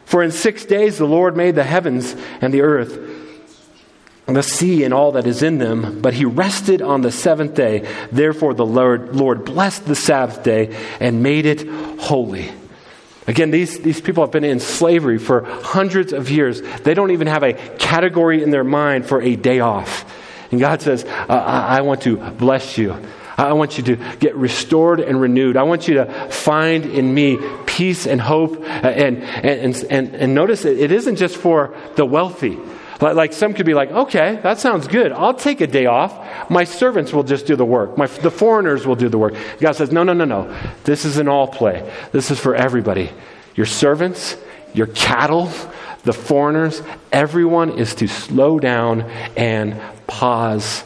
For 0.06 0.22
in 0.22 0.30
six 0.30 0.64
days 0.64 0.96
the 0.96 1.04
Lord 1.04 1.36
made 1.36 1.54
the 1.54 1.64
heavens 1.64 2.16
and 2.40 2.54
the 2.54 2.62
earth 2.62 3.17
the 4.34 4.42
sea 4.42 4.84
and 4.84 4.92
all 4.92 5.12
that 5.12 5.26
is 5.26 5.42
in 5.42 5.58
them, 5.58 6.00
but 6.00 6.14
he 6.14 6.24
rested 6.24 6.82
on 6.82 7.00
the 7.00 7.10
seventh 7.10 7.54
day. 7.54 7.88
Therefore, 8.12 8.54
the 8.54 8.66
Lord, 8.66 9.16
Lord 9.16 9.44
blessed 9.44 9.86
the 9.86 9.94
Sabbath 9.94 10.42
day 10.42 10.76
and 11.00 11.22
made 11.22 11.46
it 11.46 11.66
holy. 11.98 12.50
Again, 13.26 13.50
these, 13.50 13.78
these 13.80 14.00
people 14.00 14.24
have 14.24 14.32
been 14.32 14.44
in 14.44 14.58
slavery 14.58 15.18
for 15.18 15.42
hundreds 15.44 16.12
of 16.12 16.30
years. 16.30 16.62
They 16.82 16.94
don't 16.94 17.10
even 17.10 17.26
have 17.26 17.42
a 17.42 17.52
category 17.52 18.42
in 18.42 18.50
their 18.50 18.64
mind 18.64 19.06
for 19.06 19.20
a 19.20 19.36
day 19.36 19.60
off. 19.60 20.14
And 20.50 20.58
God 20.58 20.80
says, 20.80 21.04
I, 21.04 21.78
I 21.78 21.80
want 21.82 22.02
to 22.02 22.16
bless 22.16 22.78
you. 22.78 22.96
I 23.36 23.52
want 23.52 23.78
you 23.78 23.84
to 23.84 23.96
get 24.18 24.34
restored 24.34 25.00
and 25.00 25.20
renewed. 25.20 25.56
I 25.56 25.62
want 25.62 25.86
you 25.86 25.94
to 25.94 26.06
find 26.30 26.84
in 26.86 27.14
me 27.14 27.38
peace 27.66 28.06
and 28.06 28.20
hope. 28.20 28.58
Uh, 28.60 28.62
and, 28.62 29.22
and, 29.22 29.84
and, 29.90 30.14
and 30.16 30.34
notice 30.34 30.64
it, 30.64 30.78
it 30.78 30.90
isn't 30.90 31.16
just 31.16 31.36
for 31.36 31.76
the 31.96 32.04
wealthy. 32.04 32.58
But 32.98 33.14
like 33.14 33.32
some 33.32 33.54
could 33.54 33.66
be 33.66 33.74
like, 33.74 33.90
okay, 33.90 34.40
that 34.42 34.58
sounds 34.58 34.88
good. 34.88 35.12
I'll 35.12 35.34
take 35.34 35.60
a 35.60 35.66
day 35.66 35.86
off. 35.86 36.50
My 36.50 36.64
servants 36.64 37.12
will 37.12 37.22
just 37.22 37.46
do 37.46 37.54
the 37.54 37.64
work. 37.64 37.96
My, 37.96 38.06
the 38.06 38.30
foreigners 38.30 38.86
will 38.86 38.96
do 38.96 39.08
the 39.08 39.18
work. 39.18 39.34
God 39.60 39.72
says, 39.72 39.92
no, 39.92 40.02
no, 40.02 40.12
no, 40.12 40.24
no. 40.24 40.72
This 40.84 41.04
is 41.04 41.18
an 41.18 41.28
all 41.28 41.46
play. 41.46 41.88
This 42.10 42.30
is 42.30 42.40
for 42.40 42.54
everybody. 42.54 43.10
Your 43.54 43.66
servants, 43.66 44.36
your 44.74 44.88
cattle, 44.88 45.50
the 46.02 46.12
foreigners, 46.12 46.82
everyone 47.12 47.78
is 47.78 47.94
to 47.96 48.08
slow 48.08 48.58
down 48.58 49.02
and 49.36 49.80
pause 50.06 50.84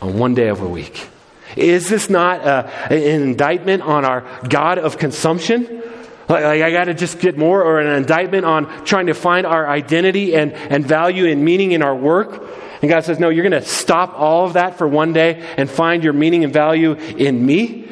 on 0.00 0.18
one 0.18 0.34
day 0.34 0.48
of 0.48 0.60
a 0.60 0.68
week. 0.68 1.08
Is 1.56 1.88
this 1.88 2.08
not 2.08 2.40
uh, 2.42 2.68
an 2.90 3.02
indictment 3.02 3.82
on 3.82 4.04
our 4.04 4.24
God 4.48 4.78
of 4.78 4.98
consumption? 4.98 5.82
Like, 6.28 6.44
like 6.44 6.62
I 6.62 6.70
got 6.70 6.84
to 6.84 6.94
just 6.94 7.20
get 7.20 7.38
more, 7.38 7.62
or 7.62 7.80
an 7.80 7.86
indictment 7.96 8.44
on 8.44 8.84
trying 8.84 9.06
to 9.06 9.14
find 9.14 9.46
our 9.46 9.68
identity 9.68 10.34
and, 10.34 10.52
and 10.52 10.84
value 10.84 11.26
and 11.26 11.44
meaning 11.44 11.72
in 11.72 11.82
our 11.82 11.94
work. 11.94 12.42
And 12.80 12.88
God 12.88 13.04
says, 13.04 13.18
No, 13.18 13.28
you're 13.28 13.48
going 13.48 13.60
to 13.62 13.68
stop 13.68 14.14
all 14.14 14.46
of 14.46 14.52
that 14.52 14.78
for 14.78 14.86
one 14.86 15.12
day 15.12 15.42
and 15.56 15.68
find 15.70 16.04
your 16.04 16.12
meaning 16.12 16.44
and 16.44 16.52
value 16.52 16.92
in 16.92 17.44
me. 17.44 17.88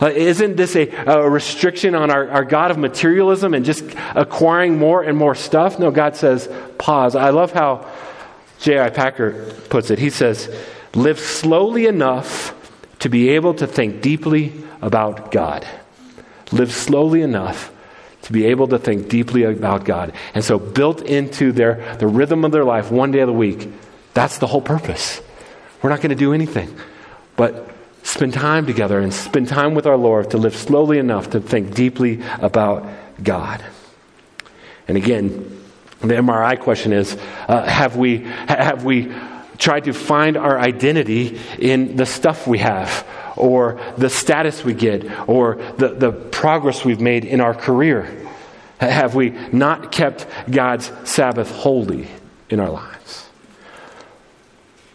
Isn't 0.00 0.56
this 0.56 0.74
a, 0.74 0.88
a 0.88 1.30
restriction 1.30 1.94
on 1.94 2.10
our, 2.10 2.28
our 2.28 2.44
God 2.44 2.72
of 2.72 2.78
materialism 2.78 3.54
and 3.54 3.64
just 3.64 3.84
acquiring 4.14 4.78
more 4.78 5.02
and 5.02 5.16
more 5.16 5.34
stuff? 5.34 5.78
No, 5.78 5.92
God 5.92 6.16
says, 6.16 6.52
pause. 6.78 7.14
I 7.14 7.30
love 7.30 7.52
how 7.52 7.88
J.I. 8.60 8.90
Packer 8.90 9.52
puts 9.68 9.90
it. 9.90 10.00
He 10.00 10.10
says, 10.10 10.52
live 10.94 11.20
slowly 11.20 11.86
enough 11.86 12.54
to 13.00 13.08
be 13.08 13.30
able 13.30 13.54
to 13.54 13.66
think 13.66 14.02
deeply 14.02 14.52
about 14.80 15.30
God. 15.30 15.66
Live 16.52 16.72
slowly 16.72 17.22
enough 17.22 17.72
to 18.22 18.32
be 18.32 18.46
able 18.46 18.68
to 18.68 18.78
think 18.78 19.08
deeply 19.08 19.42
about 19.42 19.84
God. 19.84 20.12
And 20.34 20.44
so, 20.44 20.58
built 20.58 21.02
into 21.02 21.52
their 21.52 21.96
the 21.98 22.06
rhythm 22.06 22.44
of 22.44 22.52
their 22.52 22.64
life, 22.64 22.90
one 22.90 23.10
day 23.10 23.20
of 23.20 23.26
the 23.26 23.32
week, 23.32 23.68
that's 24.14 24.38
the 24.38 24.46
whole 24.46 24.60
purpose. 24.60 25.20
We're 25.82 25.90
not 25.90 26.00
going 26.00 26.10
to 26.10 26.16
do 26.16 26.32
anything 26.32 26.76
but 27.36 27.68
spend 28.02 28.34
time 28.34 28.66
together 28.66 28.98
and 28.98 29.12
spend 29.12 29.48
time 29.48 29.74
with 29.74 29.86
our 29.86 29.96
Lord 29.96 30.30
to 30.30 30.38
live 30.38 30.56
slowly 30.56 30.98
enough 30.98 31.30
to 31.30 31.40
think 31.40 31.74
deeply 31.74 32.22
about 32.40 32.86
God. 33.22 33.64
And 34.88 34.96
again, 34.96 35.60
the 36.00 36.14
MRI 36.14 36.58
question 36.58 36.92
is 36.92 37.16
uh, 37.48 37.64
have, 37.64 37.96
we, 37.96 38.18
have 38.18 38.84
we 38.84 39.12
tried 39.58 39.84
to 39.84 39.92
find 39.92 40.36
our 40.36 40.58
identity 40.58 41.38
in 41.58 41.96
the 41.96 42.06
stuff 42.06 42.46
we 42.46 42.58
have? 42.58 43.06
Or 43.36 43.80
the 43.96 44.10
status 44.10 44.64
we 44.64 44.74
get 44.74 45.28
or 45.28 45.56
the, 45.76 45.88
the 45.88 46.12
progress 46.12 46.84
we've 46.84 47.00
made 47.00 47.24
in 47.24 47.40
our 47.40 47.54
career? 47.54 48.28
Have 48.78 49.14
we 49.14 49.30
not 49.52 49.92
kept 49.92 50.26
God's 50.50 50.90
Sabbath 51.04 51.50
holy 51.50 52.08
in 52.50 52.58
our 52.58 52.70
lives? 52.70 53.28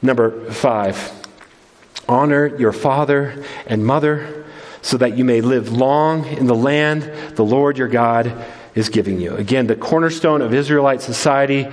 Number 0.01 0.51
five, 0.51 1.11
honor 2.07 2.55
your 2.57 2.73
father 2.73 3.45
and 3.65 3.85
mother 3.85 4.45
so 4.81 4.97
that 4.97 5.17
you 5.17 5.23
may 5.23 5.41
live 5.41 5.71
long 5.71 6.25
in 6.25 6.47
the 6.47 6.55
land 6.55 7.03
the 7.35 7.45
Lord 7.45 7.77
your 7.77 7.87
God 7.87 8.45
is 8.75 8.89
giving 8.89 9.19
you. 9.19 9.35
Again, 9.35 9.67
the 9.67 9.75
cornerstone 9.75 10.41
of 10.41 10.53
Israelite 10.53 11.01
society 11.01 11.67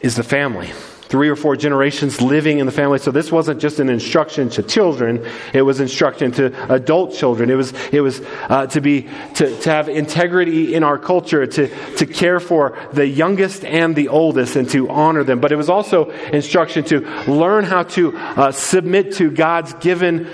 is 0.00 0.16
the 0.16 0.24
family 0.24 0.70
three 1.08 1.28
or 1.28 1.36
four 1.36 1.56
generations 1.56 2.20
living 2.20 2.58
in 2.58 2.66
the 2.66 2.72
family. 2.72 2.98
So 2.98 3.10
this 3.10 3.30
wasn't 3.30 3.60
just 3.60 3.78
an 3.80 3.88
instruction 3.88 4.48
to 4.50 4.62
children; 4.62 5.24
it 5.52 5.62
was 5.62 5.80
instruction 5.80 6.32
to 6.32 6.72
adult 6.72 7.14
children. 7.14 7.50
It 7.50 7.54
was 7.54 7.72
it 7.92 8.00
was 8.00 8.20
uh, 8.48 8.66
to 8.68 8.80
be 8.80 9.08
to, 9.34 9.60
to 9.60 9.70
have 9.70 9.88
integrity 9.88 10.74
in 10.74 10.82
our 10.82 10.98
culture, 10.98 11.46
to 11.46 11.68
to 11.96 12.06
care 12.06 12.40
for 12.40 12.78
the 12.92 13.06
youngest 13.06 13.64
and 13.64 13.94
the 13.94 14.08
oldest, 14.08 14.56
and 14.56 14.68
to 14.70 14.88
honor 14.88 15.24
them. 15.24 15.40
But 15.40 15.52
it 15.52 15.56
was 15.56 15.70
also 15.70 16.10
instruction 16.10 16.84
to 16.84 17.00
learn 17.30 17.64
how 17.64 17.84
to 17.84 18.16
uh, 18.16 18.52
submit 18.52 19.12
to 19.14 19.30
God's 19.30 19.74
given 19.74 20.28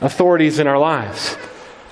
authorities 0.00 0.58
in 0.58 0.66
our 0.66 0.78
lives. 0.78 1.36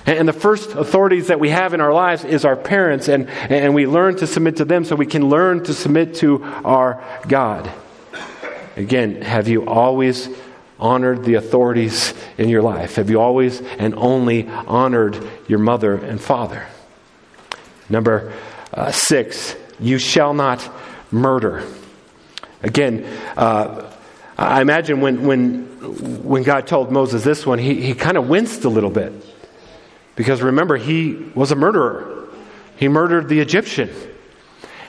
And 0.05 0.27
the 0.27 0.33
first 0.33 0.71
authorities 0.71 1.27
that 1.27 1.39
we 1.39 1.49
have 1.49 1.73
in 1.73 1.79
our 1.79 1.93
lives 1.93 2.25
is 2.25 2.43
our 2.43 2.57
parents, 2.57 3.07
and, 3.07 3.29
and 3.29 3.73
we 3.73 3.87
learn 3.87 4.17
to 4.17 4.27
submit 4.27 4.57
to 4.57 4.65
them 4.65 4.83
so 4.83 4.95
we 4.95 5.05
can 5.05 5.29
learn 5.29 5.63
to 5.63 5.73
submit 5.73 6.15
to 6.15 6.43
our 6.43 7.01
God. 7.27 7.71
Again, 8.75 9.21
have 9.21 9.47
you 9.47 9.65
always 9.65 10.29
honored 10.79 11.23
the 11.23 11.35
authorities 11.35 12.13
in 12.37 12.49
your 12.49 12.61
life? 12.61 12.95
Have 12.95 13.09
you 13.09 13.21
always 13.21 13.61
and 13.61 13.93
only 13.95 14.47
honored 14.47 15.17
your 15.47 15.59
mother 15.59 15.93
and 15.95 16.19
father? 16.19 16.65
Number 17.89 18.33
uh, 18.73 18.91
six, 18.91 19.55
you 19.79 19.97
shall 19.97 20.33
not 20.33 20.67
murder. 21.11 21.63
Again, 22.63 23.05
uh, 23.37 23.91
I 24.37 24.61
imagine 24.61 25.01
when, 25.01 25.27
when, 25.27 26.23
when 26.23 26.43
God 26.43 26.65
told 26.65 26.91
Moses 26.91 27.23
this 27.23 27.45
one, 27.45 27.59
he, 27.59 27.81
he 27.81 27.93
kind 27.93 28.17
of 28.17 28.27
winced 28.27 28.63
a 28.63 28.69
little 28.69 28.89
bit. 28.89 29.13
Because 30.15 30.41
remember, 30.41 30.77
he 30.77 31.13
was 31.35 31.51
a 31.51 31.55
murderer, 31.55 32.27
he 32.77 32.87
murdered 32.87 33.29
the 33.29 33.39
Egyptian. 33.39 33.89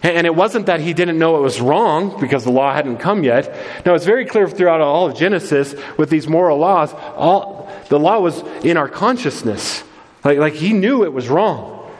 And 0.05 0.27
it 0.27 0.35
wasn't 0.35 0.67
that 0.67 0.81
he 0.81 0.93
didn't 0.93 1.19
know 1.19 1.39
it 1.39 1.41
was 1.41 1.63
wrong 1.63 2.21
because 2.21 2.45
the 2.45 2.51
law 2.51 2.75
hadn't 2.75 2.99
come 2.99 3.25
yet. 3.25 3.57
No, 3.87 3.95
it's 3.95 4.05
very 4.05 4.27
clear 4.27 4.47
throughout 4.47 4.83
all 4.83 5.07
of 5.07 5.17
Genesis 5.17 5.75
with 5.97 6.11
these 6.11 6.29
moral 6.29 6.59
laws, 6.59 6.93
all, 6.93 7.73
the 7.89 7.99
law 7.99 8.21
was 8.21 8.39
in 8.63 8.77
our 8.77 8.89
consciousness. 8.89 9.83
Like, 10.23 10.37
like 10.37 10.53
he 10.53 10.75
knew 10.75 11.05
it 11.05 11.13
was 11.15 11.31
wrong. 11.31 11.91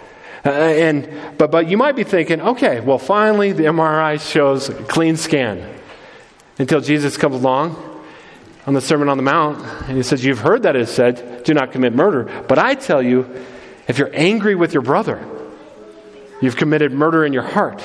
Uh, 0.45 0.51
and, 0.51 1.39
but, 1.39 1.51
but 1.51 1.67
you 1.67 1.79
might 1.79 1.97
be 1.97 2.05
thinking, 2.05 2.43
okay, 2.43 2.81
well, 2.81 2.99
finally 2.99 3.53
the 3.53 3.65
MRI 3.65 4.21
shows 4.21 4.69
a 4.69 4.75
clean 4.75 5.17
scan. 5.17 5.67
Until 6.59 6.83
Jesus 6.83 7.17
comes 7.17 7.37
along 7.37 8.03
on 8.67 8.75
the 8.75 8.83
Sermon 8.83 9.09
on 9.09 9.17
the 9.17 9.23
Mount 9.23 9.65
and 9.89 9.97
he 9.97 10.03
says, 10.03 10.23
You've 10.23 10.39
heard 10.41 10.65
that 10.65 10.77
it 10.77 10.89
said, 10.89 11.43
do 11.43 11.55
not 11.55 11.73
commit 11.73 11.95
murder. 11.95 12.45
But 12.47 12.59
I 12.59 12.75
tell 12.75 13.03
you, 13.03 13.29
if 13.89 13.99
you're 13.99 14.15
angry 14.15 14.55
with 14.55 14.75
your 14.75 14.83
brother, 14.83 15.27
You've 16.45 16.57
committed 16.57 16.93
murder 16.93 17.25
in 17.25 17.33
your 17.33 17.43
heart. 17.43 17.83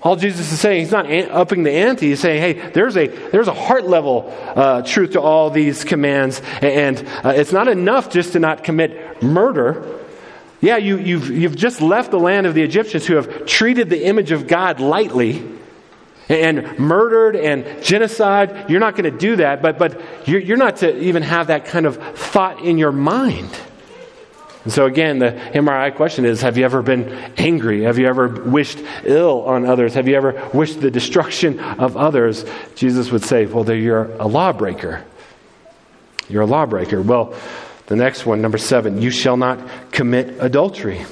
All 0.00 0.16
Jesus 0.16 0.52
is 0.52 0.58
saying, 0.60 0.80
he's 0.80 0.92
not 0.92 1.10
upping 1.10 1.64
the 1.64 1.72
ante. 1.72 2.08
He's 2.08 2.20
saying, 2.20 2.40
hey, 2.40 2.70
there's 2.70 2.96
a, 2.96 3.08
there's 3.08 3.48
a 3.48 3.52
heart 3.52 3.84
level 3.84 4.32
uh, 4.54 4.82
truth 4.82 5.12
to 5.12 5.20
all 5.20 5.50
these 5.50 5.84
commands. 5.84 6.40
And 6.62 7.06
uh, 7.24 7.34
it's 7.36 7.52
not 7.52 7.68
enough 7.68 8.08
just 8.08 8.32
to 8.32 8.38
not 8.38 8.64
commit 8.64 9.22
murder. 9.22 9.98
Yeah, 10.60 10.76
you, 10.76 10.98
you've, 10.98 11.28
you've 11.30 11.56
just 11.56 11.82
left 11.82 12.10
the 12.10 12.18
land 12.18 12.46
of 12.46 12.54
the 12.54 12.62
Egyptians 12.62 13.06
who 13.06 13.16
have 13.16 13.44
treated 13.44 13.90
the 13.90 14.06
image 14.06 14.30
of 14.30 14.46
God 14.46 14.80
lightly 14.80 15.46
and 16.28 16.78
murdered 16.78 17.36
and 17.36 17.82
genocide. 17.82 18.70
You're 18.70 18.80
not 18.80 18.96
going 18.96 19.12
to 19.12 19.18
do 19.18 19.36
that, 19.36 19.60
but, 19.60 19.78
but 19.78 20.00
you're, 20.26 20.40
you're 20.40 20.56
not 20.56 20.76
to 20.78 20.98
even 21.00 21.22
have 21.22 21.48
that 21.48 21.66
kind 21.66 21.86
of 21.86 21.96
thought 22.16 22.64
in 22.64 22.78
your 22.78 22.92
mind. 22.92 23.50
And 24.68 24.72
so, 24.74 24.84
again, 24.84 25.18
the 25.18 25.30
MRI 25.30 25.96
question 25.96 26.26
is 26.26 26.42
Have 26.42 26.58
you 26.58 26.66
ever 26.66 26.82
been 26.82 27.08
angry? 27.38 27.84
Have 27.84 27.98
you 27.98 28.06
ever 28.06 28.28
wished 28.28 28.78
ill 29.02 29.40
on 29.46 29.64
others? 29.64 29.94
Have 29.94 30.08
you 30.08 30.14
ever 30.14 30.50
wished 30.52 30.82
the 30.82 30.90
destruction 30.90 31.58
of 31.58 31.96
others? 31.96 32.44
Jesus 32.74 33.10
would 33.10 33.24
say, 33.24 33.46
Well, 33.46 33.64
you're 33.74 34.12
a 34.16 34.26
lawbreaker. 34.26 35.06
You're 36.28 36.42
a 36.42 36.46
lawbreaker. 36.46 37.00
Well, 37.00 37.34
the 37.86 37.96
next 37.96 38.26
one, 38.26 38.42
number 38.42 38.58
seven, 38.58 39.00
you 39.00 39.10
shall 39.10 39.38
not 39.38 39.90
commit 39.90 40.36
adultery. 40.38 41.06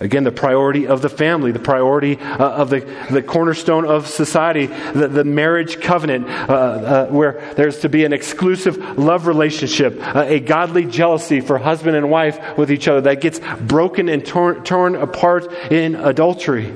Again, 0.00 0.24
the 0.24 0.32
priority 0.32 0.86
of 0.86 1.02
the 1.02 1.10
family, 1.10 1.52
the 1.52 1.58
priority 1.58 2.18
uh, 2.18 2.48
of 2.48 2.70
the, 2.70 2.80
the 3.10 3.22
cornerstone 3.22 3.84
of 3.84 4.06
society, 4.06 4.64
the, 4.64 5.08
the 5.08 5.24
marriage 5.24 5.78
covenant, 5.82 6.26
uh, 6.26 6.52
uh, 6.52 7.06
where 7.08 7.52
there's 7.54 7.80
to 7.80 7.90
be 7.90 8.06
an 8.06 8.14
exclusive 8.14 8.78
love 8.98 9.26
relationship, 9.26 9.98
uh, 10.00 10.24
a 10.26 10.40
godly 10.40 10.86
jealousy 10.86 11.42
for 11.42 11.58
husband 11.58 11.96
and 11.96 12.10
wife 12.10 12.56
with 12.56 12.72
each 12.72 12.88
other 12.88 13.02
that 13.02 13.20
gets 13.20 13.40
broken 13.60 14.08
and 14.08 14.24
torn, 14.24 14.64
torn 14.64 14.96
apart 14.96 15.52
in 15.70 15.94
adultery. 15.94 16.72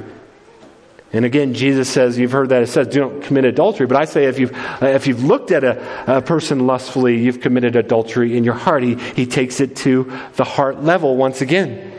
And 1.15 1.25
again, 1.25 1.55
Jesus 1.55 1.89
says, 1.89 2.19
you've 2.19 2.33
heard 2.33 2.51
that 2.51 2.63
it 2.63 2.67
says, 2.67 2.89
don't 2.89 3.23
commit 3.23 3.47
adultery. 3.47 3.87
But 3.87 3.97
I 3.97 4.05
say, 4.05 4.27
if 4.27 4.39
you've, 4.39 4.53
uh, 4.53 4.87
if 4.87 5.07
you've 5.07 5.25
looked 5.25 5.51
at 5.51 5.65
a, 5.65 6.19
a 6.19 6.21
person 6.21 6.67
lustfully, 6.67 7.23
you've 7.23 7.41
committed 7.41 7.75
adultery 7.75 8.37
in 8.37 8.45
your 8.45 8.55
heart. 8.55 8.83
He, 8.83 8.97
he 8.97 9.25
takes 9.25 9.61
it 9.61 9.77
to 9.77 10.13
the 10.35 10.45
heart 10.45 10.83
level 10.83 11.17
once 11.17 11.41
again. 11.41 11.93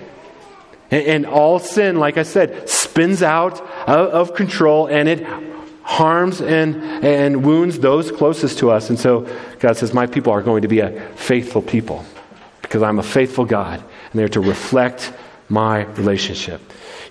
And, 0.92 1.06
and 1.08 1.26
all 1.26 1.60
sin, 1.60 1.98
like 1.98 2.18
I 2.18 2.24
said, 2.24 2.70
spins 2.70 3.24
out 3.24 3.62
of, 3.88 4.30
of 4.30 4.34
control 4.36 4.88
and 4.88 5.08
it 5.10 5.26
harms 5.86 6.42
and, 6.42 6.76
and 7.06 7.46
wounds 7.46 7.80
those 7.80 8.12
closest 8.12 8.60
to 8.60 8.72
us. 8.72 8.90
And 8.90 9.00
so 9.00 9.28
God 9.60 9.78
says, 9.78 9.94
My 9.94 10.08
people 10.08 10.34
are 10.34 10.42
going 10.42 10.64
to 10.64 10.68
be 10.68 10.80
a 10.80 11.00
faithful 11.16 11.62
people 11.62 12.06
because 12.62 12.82
I'm 12.82 13.00
a 13.00 13.04
faithful 13.04 13.46
God, 13.46 13.80
and 13.80 14.20
they're 14.20 14.28
to 14.30 14.42
reflect 14.42 15.14
my 15.48 15.84
relationship. 15.84 16.60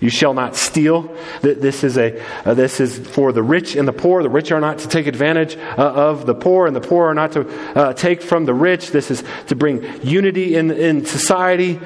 You 0.01 0.09
shall 0.09 0.33
not 0.33 0.57
steal. 0.57 1.15
This 1.41 1.83
is, 1.83 1.97
a, 1.97 2.21
uh, 2.43 2.53
this 2.53 2.81
is 2.81 2.99
for 2.99 3.31
the 3.31 3.41
rich 3.41 3.77
and 3.77 3.87
the 3.87 3.93
poor. 3.93 4.21
The 4.21 4.29
rich 4.29 4.51
are 4.51 4.59
not 4.59 4.79
to 4.79 4.89
take 4.89 5.07
advantage 5.07 5.55
uh, 5.55 5.75
of 5.77 6.25
the 6.25 6.35
poor, 6.35 6.67
and 6.67 6.75
the 6.75 6.81
poor 6.81 7.07
are 7.07 7.13
not 7.13 7.31
to 7.31 7.47
uh, 7.77 7.93
take 7.93 8.21
from 8.21 8.45
the 8.45 8.53
rich. 8.53 8.91
This 8.91 9.09
is 9.09 9.23
to 9.47 9.55
bring 9.55 9.83
unity 10.05 10.55
in, 10.55 10.71
in 10.71 11.05
society. 11.05 11.79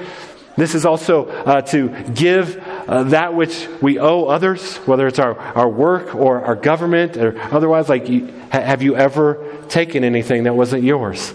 This 0.59 0.75
is 0.75 0.85
also 0.85 1.27
uh, 1.27 1.61
to 1.61 1.89
give 2.13 2.57
uh, 2.57 3.03
that 3.03 3.33
which 3.33 3.67
we 3.81 3.97
owe 3.97 4.25
others, 4.25 4.75
whether 4.79 5.07
it's 5.07 5.17
our, 5.17 5.39
our 5.39 5.69
work 5.69 6.13
or 6.13 6.43
our 6.43 6.55
government 6.55 7.15
or 7.15 7.39
otherwise. 7.39 7.87
Like, 7.87 8.07
have 8.51 8.81
you 8.81 8.97
ever 8.97 9.45
taken 9.69 10.03
anything 10.03 10.43
that 10.43 10.53
wasn't 10.53 10.83
yours? 10.83 11.33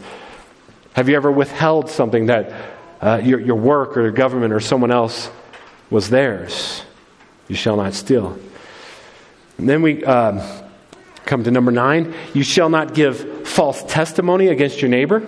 Have 0.92 1.08
you 1.08 1.16
ever 1.16 1.32
withheld 1.32 1.88
something 1.88 2.26
that 2.26 2.52
uh, 3.00 3.20
your, 3.24 3.40
your 3.40 3.56
work 3.56 3.96
or 3.96 4.02
your 4.02 4.12
government 4.12 4.52
or 4.52 4.60
someone 4.60 4.90
else 4.90 5.30
was 5.88 6.10
theirs? 6.10 6.82
You 7.48 7.56
shall 7.56 7.76
not 7.76 7.94
steal. 7.94 8.38
And 9.56 9.68
then 9.68 9.80
we 9.80 10.04
um, 10.04 10.40
come 11.24 11.44
to 11.44 11.50
number 11.50 11.72
nine. 11.72 12.14
You 12.34 12.42
shall 12.42 12.68
not 12.68 12.92
give 12.92 13.48
false 13.48 13.82
testimony 13.84 14.48
against 14.48 14.82
your 14.82 14.90
neighbor. 14.90 15.20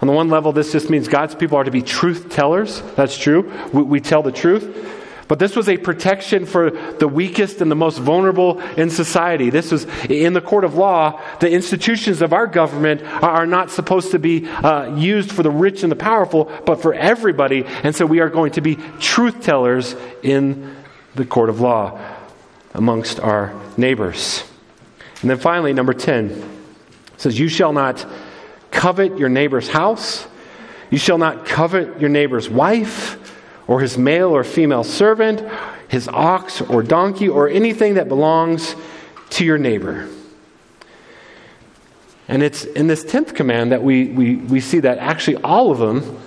On 0.00 0.06
the 0.06 0.12
one 0.14 0.30
level, 0.30 0.52
this 0.52 0.72
just 0.72 0.88
means 0.88 1.08
God's 1.08 1.34
people 1.34 1.58
are 1.58 1.64
to 1.64 1.70
be 1.70 1.82
truth 1.82 2.30
tellers. 2.30 2.80
That's 2.96 3.16
true. 3.16 3.52
We, 3.72 3.82
we, 3.82 4.00
tell 4.00 4.22
the 4.22 4.32
truth. 4.32 4.96
But 5.28 5.38
this 5.38 5.54
was 5.54 5.68
a 5.68 5.76
protection 5.76 6.44
for 6.46 6.70
the 6.70 7.06
weakest 7.06 7.60
and 7.60 7.70
the 7.70 7.76
most 7.76 7.98
vulnerable 7.98 8.60
in 8.76 8.90
society. 8.90 9.50
This 9.50 9.70
was 9.70 9.84
in 10.08 10.32
the 10.32 10.40
court 10.40 10.64
of 10.64 10.74
law. 10.74 11.20
The 11.38 11.50
institutions 11.50 12.20
of 12.20 12.32
our 12.32 12.48
government 12.48 13.02
are 13.02 13.46
not 13.46 13.70
supposed 13.70 14.10
to 14.10 14.18
be 14.18 14.48
uh, 14.48 14.96
used 14.96 15.30
for 15.30 15.44
the 15.44 15.50
rich 15.50 15.84
and 15.84 15.92
the 15.92 15.96
powerful, 15.96 16.50
but 16.66 16.82
for 16.82 16.94
everybody. 16.94 17.64
And 17.84 17.94
so 17.94 18.06
we 18.06 18.18
are 18.20 18.28
going 18.28 18.52
to 18.52 18.60
be 18.60 18.76
truth 18.98 19.42
tellers 19.42 19.94
in 20.22 20.74
the 21.14 21.24
court 21.24 21.48
of 21.48 21.60
law 21.60 22.00
amongst 22.74 23.20
our 23.20 23.54
neighbors. 23.76 24.42
And 25.20 25.30
then 25.30 25.38
finally, 25.38 25.72
number 25.72 25.92
10 25.92 26.42
says, 27.18 27.38
You 27.38 27.48
shall 27.48 27.72
not 27.72 28.04
covet 28.70 29.18
your 29.18 29.28
neighbor's 29.28 29.68
house. 29.68 30.26
You 30.90 30.98
shall 30.98 31.18
not 31.18 31.46
covet 31.46 32.00
your 32.00 32.10
neighbor's 32.10 32.48
wife, 32.48 33.16
or 33.66 33.80
his 33.80 33.96
male 33.96 34.30
or 34.30 34.42
female 34.42 34.84
servant, 34.84 35.42
his 35.88 36.08
ox 36.08 36.60
or 36.60 36.82
donkey, 36.82 37.28
or 37.28 37.48
anything 37.48 37.94
that 37.94 38.08
belongs 38.08 38.74
to 39.30 39.44
your 39.44 39.58
neighbor. 39.58 40.08
And 42.26 42.42
it's 42.42 42.64
in 42.64 42.86
this 42.86 43.04
10th 43.04 43.34
command 43.34 43.72
that 43.72 43.82
we, 43.82 44.06
we, 44.06 44.36
we 44.36 44.60
see 44.60 44.80
that 44.80 44.98
actually 44.98 45.38
all 45.38 45.72
of 45.72 45.78
them 45.78 46.20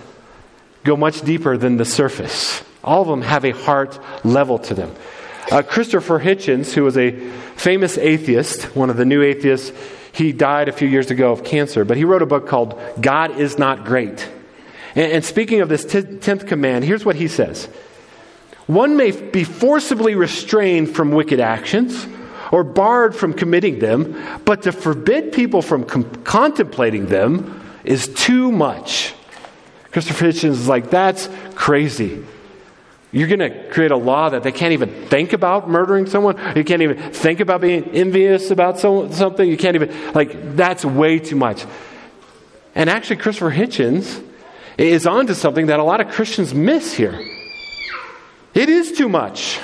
go 0.84 0.97
much 0.97 1.21
deeper 1.21 1.58
than 1.58 1.77
the 1.77 1.86
surface. 1.86 2.62
All 2.84 3.01
of 3.01 3.08
them 3.08 3.21
have 3.21 3.45
a 3.45 3.51
heart 3.51 3.99
level 4.25 4.60
to 4.60 4.73
them. 4.73 4.93
Uh, 5.49 5.62
Christopher 5.62 6.19
Hitchens, 6.19 6.73
who 6.73 6.84
was 6.84 6.97
a 6.97 7.12
famous 7.56 7.97
atheist, 7.97 8.75
one 8.75 8.89
of 8.89 8.97
the 8.97 9.06
new 9.06 9.21
atheists, 9.21 9.71
he 10.13 10.32
died 10.32 10.69
a 10.69 10.71
few 10.71 10.88
years 10.88 11.12
ago 11.12 11.32
of 11.32 11.43
cancer, 11.43 11.84
but 11.84 11.97
he 11.97 12.06
wrote 12.06 12.21
a 12.21 12.28
book 12.28 12.47
called 12.47 12.80
God 13.02 13.39
is 13.39 13.58
Not 13.58 13.84
Great. 13.84 14.30
And, 14.95 15.12
and 15.12 15.26
speaking 15.26 15.60
of 15.62 15.69
this 15.69 15.84
10th 15.84 16.47
command, 16.47 16.86
here's 16.86 17.04
what 17.04 17.15
he 17.15 17.28
says 17.28 17.65
One 18.67 18.95
may 18.95 19.12
be 19.12 19.43
forcibly 19.43 20.15
restrained 20.15 20.95
from 20.95 21.12
wicked 21.12 21.39
actions 21.39 22.08
or 22.52 22.63
barred 22.63 23.15
from 23.15 23.34
committing 23.34 23.80
them, 23.80 24.39
but 24.45 24.62
to 24.62 24.71
forbid 24.71 25.34
people 25.34 25.63
from 25.63 25.84
com- 25.84 26.23
contemplating 26.23 27.08
them 27.08 27.60
is 27.84 28.08
too 28.08 28.52
much. 28.52 29.15
Christopher 29.91 30.26
Hitchens 30.26 30.52
is 30.52 30.67
like, 30.67 30.91
that's 30.91 31.28
crazy. 31.56 32.23
You're 33.13 33.28
going 33.28 33.39
to 33.39 33.69
create 33.69 33.91
a 33.91 33.95
law 33.95 34.30
that 34.30 34.41
they 34.41 34.52
can't 34.52 34.73
even 34.73 35.06
think 35.08 35.34
about 35.34 35.69
murdering 35.69 36.08
someone. 36.08 36.36
You 36.56 36.63
can't 36.63 36.82
even 36.82 37.13
think 37.13 37.39
about 37.41 37.62
being 37.62 37.84
envious 37.91 38.49
about 38.49 38.80
something. 38.80 39.47
You 39.47 39.56
can't 39.56 39.76
even, 39.76 40.13
like, 40.13 40.56
that's 40.56 40.84
way 40.84 41.19
too 41.19 41.36
much. 41.36 41.63
And 42.73 42.89
actually, 42.89 43.17
Christopher 43.17 43.52
Hitchens 43.52 44.21
is 44.80 45.06
onto 45.06 45.36
something 45.36 45.67
that 45.67 45.80
a 45.80 45.84
lot 45.84 46.02
of 46.02 46.10
Christians 46.10 46.56
miss 46.56 46.95
here. 46.95 47.23
It 48.56 48.67
is 48.67 48.93
too 48.93 49.10
much. 49.10 49.60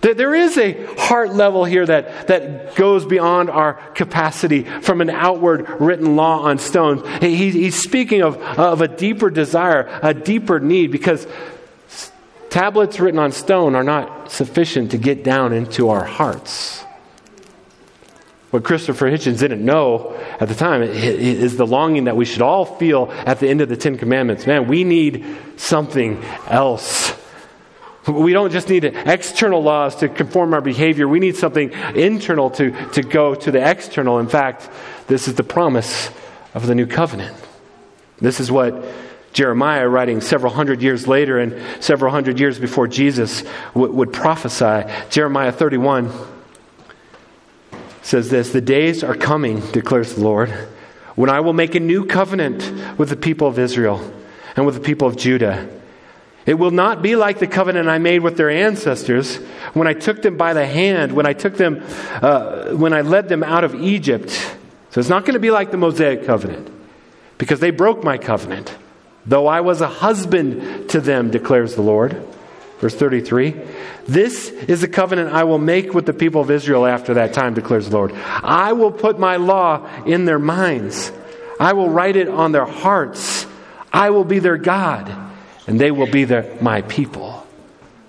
There 0.00 0.34
is 0.34 0.58
a 0.58 0.84
heart 0.96 1.32
level 1.32 1.64
here 1.64 1.86
that, 1.86 2.26
that 2.26 2.74
goes 2.74 3.06
beyond 3.06 3.48
our 3.48 3.74
capacity 3.94 4.64
from 4.64 5.00
an 5.00 5.10
outward 5.10 5.68
written 5.80 6.16
law 6.16 6.40
on 6.40 6.58
stone. 6.58 7.06
He, 7.20 7.52
he's 7.52 7.80
speaking 7.80 8.22
of, 8.22 8.36
of 8.38 8.80
a 8.80 8.88
deeper 8.88 9.30
desire, 9.30 9.88
a 10.02 10.12
deeper 10.12 10.58
need, 10.58 10.90
because 10.90 11.28
Tablets 12.52 13.00
written 13.00 13.18
on 13.18 13.32
stone 13.32 13.74
are 13.74 13.82
not 13.82 14.30
sufficient 14.30 14.90
to 14.90 14.98
get 14.98 15.24
down 15.24 15.54
into 15.54 15.88
our 15.88 16.04
hearts. 16.04 16.82
What 18.50 18.62
Christopher 18.62 19.10
Hitchens 19.10 19.38
didn't 19.38 19.64
know 19.64 20.14
at 20.38 20.48
the 20.48 20.54
time 20.54 20.82
is 20.82 21.56
the 21.56 21.66
longing 21.66 22.04
that 22.04 22.14
we 22.14 22.26
should 22.26 22.42
all 22.42 22.66
feel 22.66 23.10
at 23.10 23.40
the 23.40 23.48
end 23.48 23.62
of 23.62 23.70
the 23.70 23.76
Ten 23.78 23.96
Commandments. 23.96 24.46
Man, 24.46 24.68
we 24.68 24.84
need 24.84 25.24
something 25.56 26.22
else. 26.46 27.14
We 28.06 28.34
don't 28.34 28.52
just 28.52 28.68
need 28.68 28.84
external 28.84 29.62
laws 29.62 29.96
to 29.96 30.10
conform 30.10 30.52
our 30.52 30.60
behavior. 30.60 31.08
We 31.08 31.20
need 31.20 31.36
something 31.36 31.72
internal 31.94 32.50
to, 32.50 32.72
to 32.90 33.00
go 33.00 33.34
to 33.34 33.50
the 33.50 33.66
external. 33.66 34.18
In 34.18 34.28
fact, 34.28 34.68
this 35.06 35.26
is 35.26 35.36
the 35.36 35.42
promise 35.42 36.10
of 36.52 36.66
the 36.66 36.74
new 36.74 36.86
covenant. 36.86 37.34
This 38.18 38.40
is 38.40 38.52
what 38.52 38.84
Jeremiah, 39.32 39.88
writing 39.88 40.20
several 40.20 40.52
hundred 40.52 40.82
years 40.82 41.08
later 41.08 41.38
and 41.38 41.60
several 41.82 42.12
hundred 42.12 42.38
years 42.38 42.58
before 42.58 42.86
Jesus, 42.86 43.42
w- 43.74 43.92
would 43.92 44.12
prophesy. 44.12 44.90
Jeremiah 45.08 45.52
31 45.52 46.12
says 48.02 48.28
this 48.28 48.50
The 48.50 48.60
days 48.60 49.02
are 49.02 49.14
coming, 49.14 49.60
declares 49.72 50.14
the 50.14 50.22
Lord, 50.22 50.50
when 51.14 51.30
I 51.30 51.40
will 51.40 51.54
make 51.54 51.74
a 51.74 51.80
new 51.80 52.04
covenant 52.04 52.98
with 52.98 53.08
the 53.08 53.16
people 53.16 53.48
of 53.48 53.58
Israel 53.58 54.12
and 54.54 54.66
with 54.66 54.74
the 54.74 54.80
people 54.80 55.08
of 55.08 55.16
Judah. 55.16 55.68
It 56.44 56.54
will 56.54 56.72
not 56.72 57.02
be 57.02 57.14
like 57.14 57.38
the 57.38 57.46
covenant 57.46 57.88
I 57.88 57.98
made 57.98 58.18
with 58.18 58.36
their 58.36 58.50
ancestors 58.50 59.36
when 59.74 59.86
I 59.86 59.92
took 59.92 60.22
them 60.22 60.36
by 60.36 60.54
the 60.54 60.66
hand, 60.66 61.12
when 61.12 61.24
I 61.24 61.34
took 61.34 61.56
them, 61.56 61.84
uh, 62.20 62.72
when 62.72 62.92
I 62.92 63.02
led 63.02 63.28
them 63.28 63.44
out 63.44 63.62
of 63.62 63.76
Egypt. 63.76 64.30
So 64.90 64.98
it's 64.98 65.08
not 65.08 65.24
going 65.24 65.34
to 65.34 65.40
be 65.40 65.52
like 65.52 65.70
the 65.70 65.76
Mosaic 65.76 66.26
covenant 66.26 66.68
because 67.38 67.60
they 67.60 67.70
broke 67.70 68.02
my 68.02 68.18
covenant 68.18 68.76
though 69.26 69.46
I 69.46 69.60
was 69.60 69.80
a 69.80 69.88
husband 69.88 70.90
to 70.90 71.00
them, 71.00 71.30
declares 71.30 71.74
the 71.74 71.82
Lord. 71.82 72.28
Verse 72.78 72.94
33 72.94 73.54
This 74.08 74.48
is 74.48 74.80
the 74.80 74.88
covenant 74.88 75.32
I 75.32 75.44
will 75.44 75.58
make 75.58 75.94
with 75.94 76.06
the 76.06 76.12
people 76.12 76.40
of 76.40 76.50
Israel 76.50 76.84
after 76.84 77.14
that 77.14 77.32
time, 77.32 77.54
declares 77.54 77.88
the 77.88 77.96
Lord. 77.96 78.12
I 78.14 78.72
will 78.72 78.92
put 78.92 79.18
my 79.18 79.36
law 79.36 79.88
in 80.04 80.24
their 80.24 80.40
minds, 80.40 81.12
I 81.60 81.74
will 81.74 81.88
write 81.88 82.16
it 82.16 82.28
on 82.28 82.52
their 82.52 82.66
hearts. 82.66 83.46
I 83.92 84.10
will 84.10 84.24
be 84.24 84.38
their 84.38 84.56
God, 84.56 85.14
and 85.66 85.78
they 85.78 85.90
will 85.90 86.10
be 86.10 86.24
their, 86.24 86.56
my 86.62 86.82
people. 86.82 87.46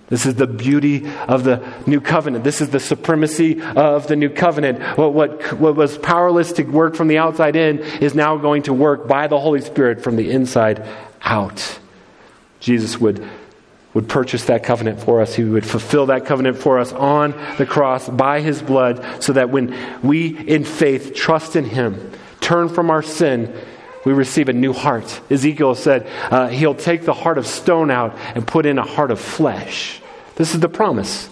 This 0.10 0.26
is 0.26 0.36
the 0.36 0.48
beauty 0.48 1.08
of 1.28 1.44
the 1.44 1.74
new 1.88 2.02
covenant. 2.02 2.44
This 2.44 2.62
is 2.62 2.70
the 2.70 2.80
supremacy 2.80 3.62
of 3.62 4.08
the 4.08 4.16
new 4.16 4.30
covenant. 4.30 4.82
What, 4.98 5.14
what, 5.14 5.54
what 5.54 5.76
was 5.76 5.98
powerless 5.98 6.52
to 6.54 6.64
work 6.64 6.96
from 6.96 7.08
the 7.08 7.18
outside 7.18 7.56
in 7.56 7.80
is 7.80 8.14
now 8.14 8.38
going 8.38 8.64
to 8.64 8.74
work 8.74 9.08
by 9.08 9.28
the 9.28 9.40
Holy 9.40 9.62
Spirit 9.62 10.04
from 10.04 10.16
the 10.16 10.30
inside 10.30 10.86
out. 11.22 11.80
Jesus 12.60 13.00
would, 13.00 13.28
would 13.94 14.10
purchase 14.10 14.46
that 14.46 14.64
covenant 14.64 15.02
for 15.02 15.22
us. 15.22 15.36
He 15.36 15.46
would 15.46 15.66
fulfill 15.66 16.08
that 16.08 16.26
covenant 16.26 16.58
for 16.58 16.80
us 16.80 16.92
on 16.92 17.32
the 17.58 17.66
cross 17.66 18.08
by 18.10 18.42
his 18.42 18.62
blood 18.62 19.24
so 19.24 19.34
that 19.34 19.50
when 19.50 19.76
we, 20.04 20.38
in 20.38 20.64
faith, 20.66 21.14
trust 21.16 21.56
in 21.56 21.66
him, 21.66 22.12
turn 22.42 22.68
from 22.68 22.90
our 22.90 23.02
sin, 23.02 23.56
we 24.06 24.14
receive 24.14 24.50
a 24.50 24.54
new 24.54 24.74
heart. 24.74 25.22
Ezekiel 25.30 25.76
said 25.76 26.08
uh, 26.32 26.48
he'll 26.48 26.76
take 26.76 27.04
the 27.04 27.14
heart 27.14 27.38
of 27.38 27.48
stone 27.48 27.90
out 27.90 28.16
and 28.36 28.46
put 28.46 28.66
in 28.66 28.78
a 28.78 28.84
heart 28.84 29.12
of 29.12 29.20
flesh. 29.20 30.02
This 30.36 30.54
is 30.54 30.60
the 30.60 30.70
promise. 30.70 31.30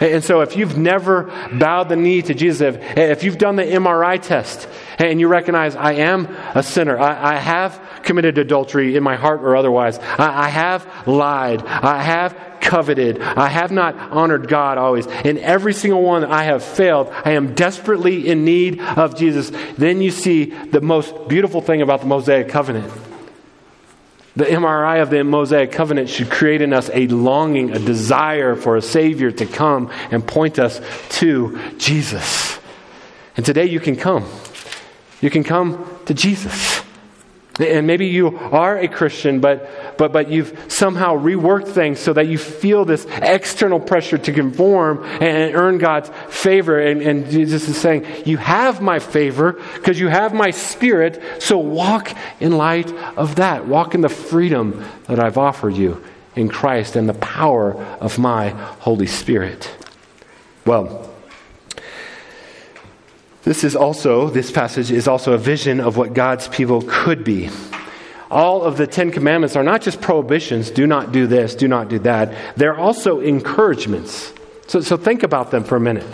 And 0.00 0.24
so, 0.24 0.40
if 0.40 0.56
you've 0.56 0.76
never 0.76 1.24
bowed 1.52 1.88
the 1.88 1.96
knee 1.96 2.22
to 2.22 2.34
Jesus, 2.34 2.60
if, 2.60 2.98
if 2.98 3.24
you've 3.24 3.38
done 3.38 3.56
the 3.56 3.62
MRI 3.62 4.20
test 4.20 4.68
and 4.98 5.20
you 5.20 5.28
recognize 5.28 5.76
I 5.76 5.92
am 5.92 6.26
a 6.54 6.62
sinner, 6.62 6.98
I, 6.98 7.34
I 7.34 7.36
have 7.36 7.80
committed 8.02 8.38
adultery 8.38 8.96
in 8.96 9.02
my 9.02 9.14
heart 9.16 9.40
or 9.42 9.56
otherwise, 9.56 9.98
I, 9.98 10.46
I 10.46 10.48
have 10.48 11.06
lied, 11.06 11.62
I 11.62 12.02
have 12.02 12.36
coveted, 12.60 13.20
I 13.20 13.48
have 13.48 13.70
not 13.70 13.94
honored 13.96 14.48
God 14.48 14.78
always, 14.78 15.06
in 15.06 15.38
every 15.38 15.74
single 15.74 16.02
one 16.02 16.24
I 16.24 16.44
have 16.44 16.64
failed, 16.64 17.08
I 17.24 17.32
am 17.32 17.54
desperately 17.54 18.26
in 18.26 18.44
need 18.44 18.80
of 18.80 19.16
Jesus, 19.16 19.52
then 19.76 20.00
you 20.00 20.10
see 20.10 20.46
the 20.46 20.80
most 20.80 21.28
beautiful 21.28 21.60
thing 21.60 21.82
about 21.82 22.00
the 22.00 22.06
Mosaic 22.06 22.48
covenant 22.48 22.92
the 24.36 24.44
MRI 24.44 25.00
of 25.00 25.10
the 25.10 25.22
Mosaic 25.22 25.70
covenant 25.70 26.08
should 26.08 26.30
create 26.30 26.60
in 26.60 26.72
us 26.72 26.90
a 26.92 27.06
longing, 27.06 27.70
a 27.70 27.78
desire 27.78 28.56
for 28.56 28.76
a 28.76 28.82
Savior 28.82 29.30
to 29.30 29.46
come 29.46 29.90
and 30.10 30.26
point 30.26 30.58
us 30.58 30.80
to 31.20 31.58
Jesus. 31.78 32.58
And 33.36 33.46
today 33.46 33.66
you 33.66 33.78
can 33.78 33.96
come. 33.96 34.24
You 35.20 35.30
can 35.30 35.44
come 35.44 35.88
to 36.06 36.14
Jesus. 36.14 36.73
And 37.60 37.86
maybe 37.86 38.06
you 38.06 38.36
are 38.36 38.76
a 38.76 38.88
Christian, 38.88 39.38
but, 39.38 39.96
but, 39.96 40.12
but 40.12 40.28
you've 40.28 40.58
somehow 40.66 41.16
reworked 41.16 41.68
things 41.68 42.00
so 42.00 42.12
that 42.12 42.26
you 42.26 42.36
feel 42.36 42.84
this 42.84 43.06
external 43.22 43.78
pressure 43.78 44.18
to 44.18 44.32
conform 44.32 45.04
and 45.04 45.54
earn 45.54 45.78
God's 45.78 46.10
favor. 46.28 46.80
And, 46.80 47.00
and 47.00 47.30
Jesus 47.30 47.68
is 47.68 47.78
saying, 47.78 48.06
You 48.24 48.38
have 48.38 48.82
my 48.82 48.98
favor 48.98 49.52
because 49.74 50.00
you 50.00 50.08
have 50.08 50.34
my 50.34 50.50
spirit, 50.50 51.22
so 51.38 51.58
walk 51.58 52.12
in 52.40 52.58
light 52.58 52.90
of 53.16 53.36
that. 53.36 53.68
Walk 53.68 53.94
in 53.94 54.00
the 54.00 54.08
freedom 54.08 54.84
that 55.06 55.20
I've 55.20 55.38
offered 55.38 55.76
you 55.76 56.02
in 56.34 56.48
Christ 56.48 56.96
and 56.96 57.08
the 57.08 57.14
power 57.14 57.74
of 58.00 58.18
my 58.18 58.48
Holy 58.48 59.06
Spirit. 59.06 59.72
Well, 60.66 61.13
this 63.44 63.62
is 63.62 63.76
also, 63.76 64.28
this 64.30 64.50
passage 64.50 64.90
is 64.90 65.06
also 65.06 65.34
a 65.34 65.38
vision 65.38 65.80
of 65.80 65.96
what 65.96 66.14
God's 66.14 66.48
people 66.48 66.82
could 66.86 67.24
be. 67.24 67.50
All 68.30 68.62
of 68.62 68.78
the 68.78 68.86
Ten 68.86 69.10
Commandments 69.10 69.54
are 69.54 69.62
not 69.62 69.82
just 69.82 70.00
prohibitions, 70.00 70.70
do 70.70 70.86
not 70.86 71.12
do 71.12 71.26
this, 71.26 71.54
do 71.54 71.68
not 71.68 71.88
do 71.88 71.98
that. 72.00 72.34
They're 72.56 72.76
also 72.76 73.20
encouragements. 73.20 74.32
So, 74.66 74.80
so 74.80 74.96
think 74.96 75.22
about 75.22 75.50
them 75.50 75.62
for 75.62 75.76
a 75.76 75.80
minute. 75.80 76.04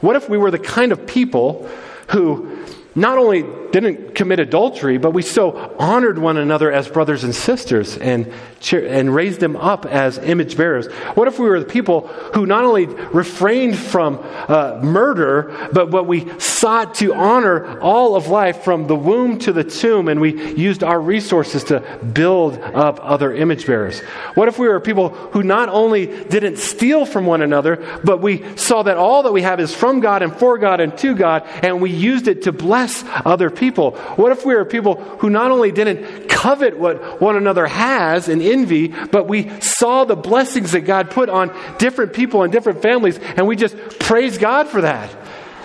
What 0.00 0.16
if 0.16 0.28
we 0.28 0.38
were 0.38 0.50
the 0.50 0.58
kind 0.58 0.92
of 0.92 1.06
people 1.06 1.68
who 2.08 2.64
not 2.94 3.18
only 3.18 3.44
didn't 3.80 4.14
commit 4.14 4.40
adultery, 4.40 4.96
but 4.96 5.12
we 5.12 5.22
still 5.22 5.74
honored 5.78 6.18
one 6.18 6.36
another 6.36 6.72
as 6.72 6.88
brothers 6.88 7.24
and 7.24 7.34
sisters 7.34 7.98
and, 7.98 8.32
and 8.72 9.14
raised 9.14 9.40
them 9.40 9.56
up 9.56 9.84
as 9.84 10.16
image 10.18 10.56
bearers? 10.56 10.86
What 11.14 11.28
if 11.28 11.38
we 11.38 11.48
were 11.48 11.60
the 11.60 11.66
people 11.66 12.08
who 12.34 12.46
not 12.46 12.64
only 12.64 12.86
refrained 12.86 13.76
from 13.76 14.18
uh, 14.48 14.80
murder, 14.82 15.68
but 15.72 15.90
what 15.90 16.06
we 16.06 16.26
sought 16.38 16.94
to 16.96 17.14
honor 17.14 17.78
all 17.80 18.16
of 18.16 18.28
life 18.28 18.62
from 18.62 18.86
the 18.86 18.96
womb 18.96 19.38
to 19.40 19.52
the 19.52 19.64
tomb, 19.64 20.08
and 20.08 20.20
we 20.20 20.54
used 20.54 20.82
our 20.82 21.00
resources 21.00 21.64
to 21.64 21.80
build 22.14 22.58
up 22.58 22.98
other 23.02 23.34
image 23.34 23.66
bearers? 23.66 24.00
What 24.34 24.48
if 24.48 24.58
we 24.58 24.68
were 24.68 24.80
people 24.80 25.10
who 25.10 25.42
not 25.42 25.68
only 25.68 26.06
didn't 26.06 26.56
steal 26.56 27.04
from 27.04 27.26
one 27.26 27.42
another, 27.42 28.00
but 28.02 28.22
we 28.22 28.56
saw 28.56 28.82
that 28.84 28.96
all 28.96 29.24
that 29.24 29.32
we 29.32 29.42
have 29.42 29.60
is 29.60 29.74
from 29.74 30.00
God 30.00 30.22
and 30.22 30.34
for 30.34 30.56
God 30.56 30.80
and 30.80 30.96
to 30.98 31.14
God, 31.14 31.46
and 31.62 31.82
we 31.82 31.90
used 31.90 32.26
it 32.26 32.42
to 32.42 32.52
bless 32.52 33.04
other 33.24 33.50
people? 33.50 33.65
People? 33.66 33.96
What 34.14 34.30
if 34.30 34.44
we 34.46 34.54
were 34.54 34.64
people 34.64 34.94
who 35.18 35.28
not 35.28 35.50
only 35.50 35.72
didn't 35.72 36.28
covet 36.28 36.78
what 36.78 37.20
one 37.20 37.36
another 37.36 37.66
has 37.66 38.28
and 38.28 38.40
envy, 38.40 38.88
but 38.88 39.26
we 39.26 39.50
saw 39.60 40.04
the 40.04 40.14
blessings 40.14 40.70
that 40.72 40.82
God 40.82 41.10
put 41.10 41.28
on 41.28 41.50
different 41.78 42.12
people 42.12 42.44
and 42.44 42.52
different 42.52 42.80
families, 42.80 43.18
and 43.18 43.48
we 43.48 43.56
just 43.56 43.76
praise 43.98 44.38
God 44.38 44.68
for 44.68 44.82
that? 44.82 45.10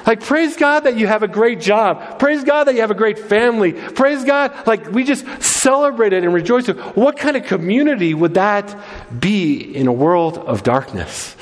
Like, 0.08 0.22
praise 0.22 0.58
God 0.58 0.86
that 0.86 0.98
you 0.98 1.06
have 1.06 1.22
a 1.22 1.28
great 1.28 1.62
job. 1.62 2.18
Praise 2.18 2.44
God 2.44 2.64
that 2.64 2.74
you 2.74 2.82
have 2.82 2.90
a 2.90 2.96
great 2.96 3.20
family. 3.20 3.74
Praise 3.74 4.24
God, 4.26 4.66
like, 4.66 4.92
we 4.92 5.04
just 5.04 5.24
celebrate 5.44 6.12
it 6.12 6.24
and 6.24 6.34
rejoice. 6.34 6.66
What 6.68 7.18
kind 7.18 7.38
of 7.38 7.44
community 7.44 8.16
would 8.16 8.34
that 8.34 8.76
be 9.20 9.62
in 9.62 9.86
a 9.86 9.94
world 9.94 10.40
of 10.40 10.64
darkness? 10.64 11.36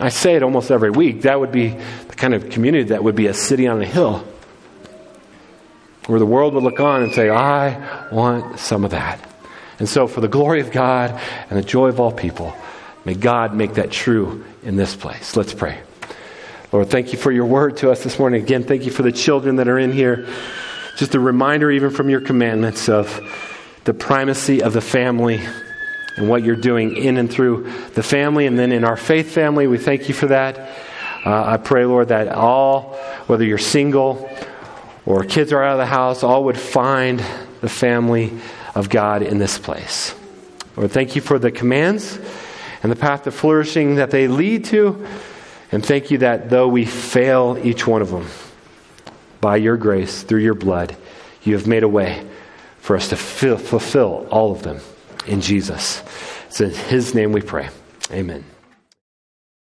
I 0.00 0.08
say 0.08 0.36
it 0.36 0.42
almost 0.42 0.70
every 0.70 0.90
week. 0.90 1.22
That 1.22 1.38
would 1.38 1.52
be 1.52 1.68
the 2.08 2.14
kind 2.16 2.32
of 2.32 2.48
community 2.48 2.84
that 2.84 3.04
would 3.04 3.14
be 3.14 3.26
a 3.26 3.34
city 3.34 3.68
on 3.68 3.82
a 3.82 3.84
hill 3.84 4.26
where 6.06 6.18
the 6.18 6.26
world 6.26 6.54
would 6.54 6.64
look 6.64 6.80
on 6.80 7.02
and 7.02 7.12
say, 7.12 7.30
I 7.30 8.08
want 8.10 8.58
some 8.58 8.84
of 8.84 8.90
that. 8.90 9.28
And 9.78 9.88
so, 9.88 10.06
for 10.06 10.20
the 10.20 10.28
glory 10.28 10.60
of 10.60 10.70
God 10.70 11.20
and 11.48 11.58
the 11.58 11.62
joy 11.62 11.88
of 11.88 12.00
all 12.00 12.12
people, 12.12 12.54
may 13.04 13.14
God 13.14 13.54
make 13.54 13.74
that 13.74 13.90
true 13.90 14.44
in 14.62 14.76
this 14.76 14.94
place. 14.94 15.36
Let's 15.36 15.54
pray. 15.54 15.80
Lord, 16.72 16.88
thank 16.88 17.12
you 17.12 17.18
for 17.18 17.30
your 17.30 17.46
word 17.46 17.78
to 17.78 17.90
us 17.90 18.02
this 18.02 18.18
morning. 18.18 18.42
Again, 18.42 18.64
thank 18.64 18.84
you 18.84 18.90
for 18.90 19.02
the 19.02 19.12
children 19.12 19.56
that 19.56 19.68
are 19.68 19.78
in 19.78 19.92
here. 19.92 20.26
Just 20.96 21.14
a 21.14 21.20
reminder, 21.20 21.70
even 21.70 21.90
from 21.90 22.08
your 22.08 22.20
commandments, 22.20 22.88
of 22.88 23.20
the 23.84 23.94
primacy 23.94 24.62
of 24.62 24.72
the 24.72 24.80
family 24.80 25.40
and 26.16 26.28
what 26.28 26.42
you're 26.42 26.56
doing 26.56 26.96
in 26.96 27.16
and 27.16 27.30
through 27.30 27.70
the 27.94 28.02
family. 28.02 28.46
And 28.46 28.58
then 28.58 28.72
in 28.72 28.84
our 28.84 28.96
faith 28.96 29.32
family, 29.32 29.66
we 29.66 29.78
thank 29.78 30.08
you 30.08 30.14
for 30.14 30.26
that. 30.28 30.58
Uh, 31.24 31.44
I 31.44 31.56
pray, 31.56 31.84
Lord, 31.84 32.08
that 32.08 32.28
all, 32.28 32.94
whether 33.26 33.44
you're 33.44 33.58
single 33.58 34.28
or 35.06 35.24
kids 35.24 35.52
are 35.52 35.62
out 35.62 35.72
of 35.72 35.78
the 35.78 35.86
house, 35.86 36.22
all 36.22 36.44
would 36.44 36.58
find 36.58 37.24
the 37.60 37.68
family 37.68 38.32
of 38.74 38.88
God 38.88 39.22
in 39.22 39.38
this 39.38 39.58
place. 39.58 40.14
Lord, 40.76 40.90
thank 40.90 41.16
you 41.16 41.22
for 41.22 41.38
the 41.38 41.50
commands 41.50 42.18
and 42.82 42.90
the 42.90 42.96
path 42.96 43.24
to 43.24 43.30
flourishing 43.30 43.96
that 43.96 44.10
they 44.10 44.28
lead 44.28 44.64
to. 44.66 45.06
And 45.70 45.84
thank 45.84 46.10
you 46.10 46.18
that 46.18 46.50
though 46.50 46.68
we 46.68 46.84
fail 46.84 47.58
each 47.62 47.86
one 47.86 48.02
of 48.02 48.10
them, 48.10 48.26
by 49.40 49.56
your 49.56 49.76
grace, 49.76 50.22
through 50.22 50.40
your 50.40 50.54
blood, 50.54 50.96
you 51.42 51.54
have 51.54 51.66
made 51.66 51.82
a 51.82 51.88
way 51.88 52.24
for 52.78 52.96
us 52.96 53.08
to 53.08 53.16
fulfill 53.16 54.26
all 54.30 54.52
of 54.52 54.62
them 54.62 54.80
in 55.26 55.40
Jesus. 55.40 56.02
It's 56.46 56.60
in 56.60 56.70
his 56.70 57.14
name 57.14 57.32
we 57.32 57.42
pray. 57.42 57.68
Amen. 58.12 58.51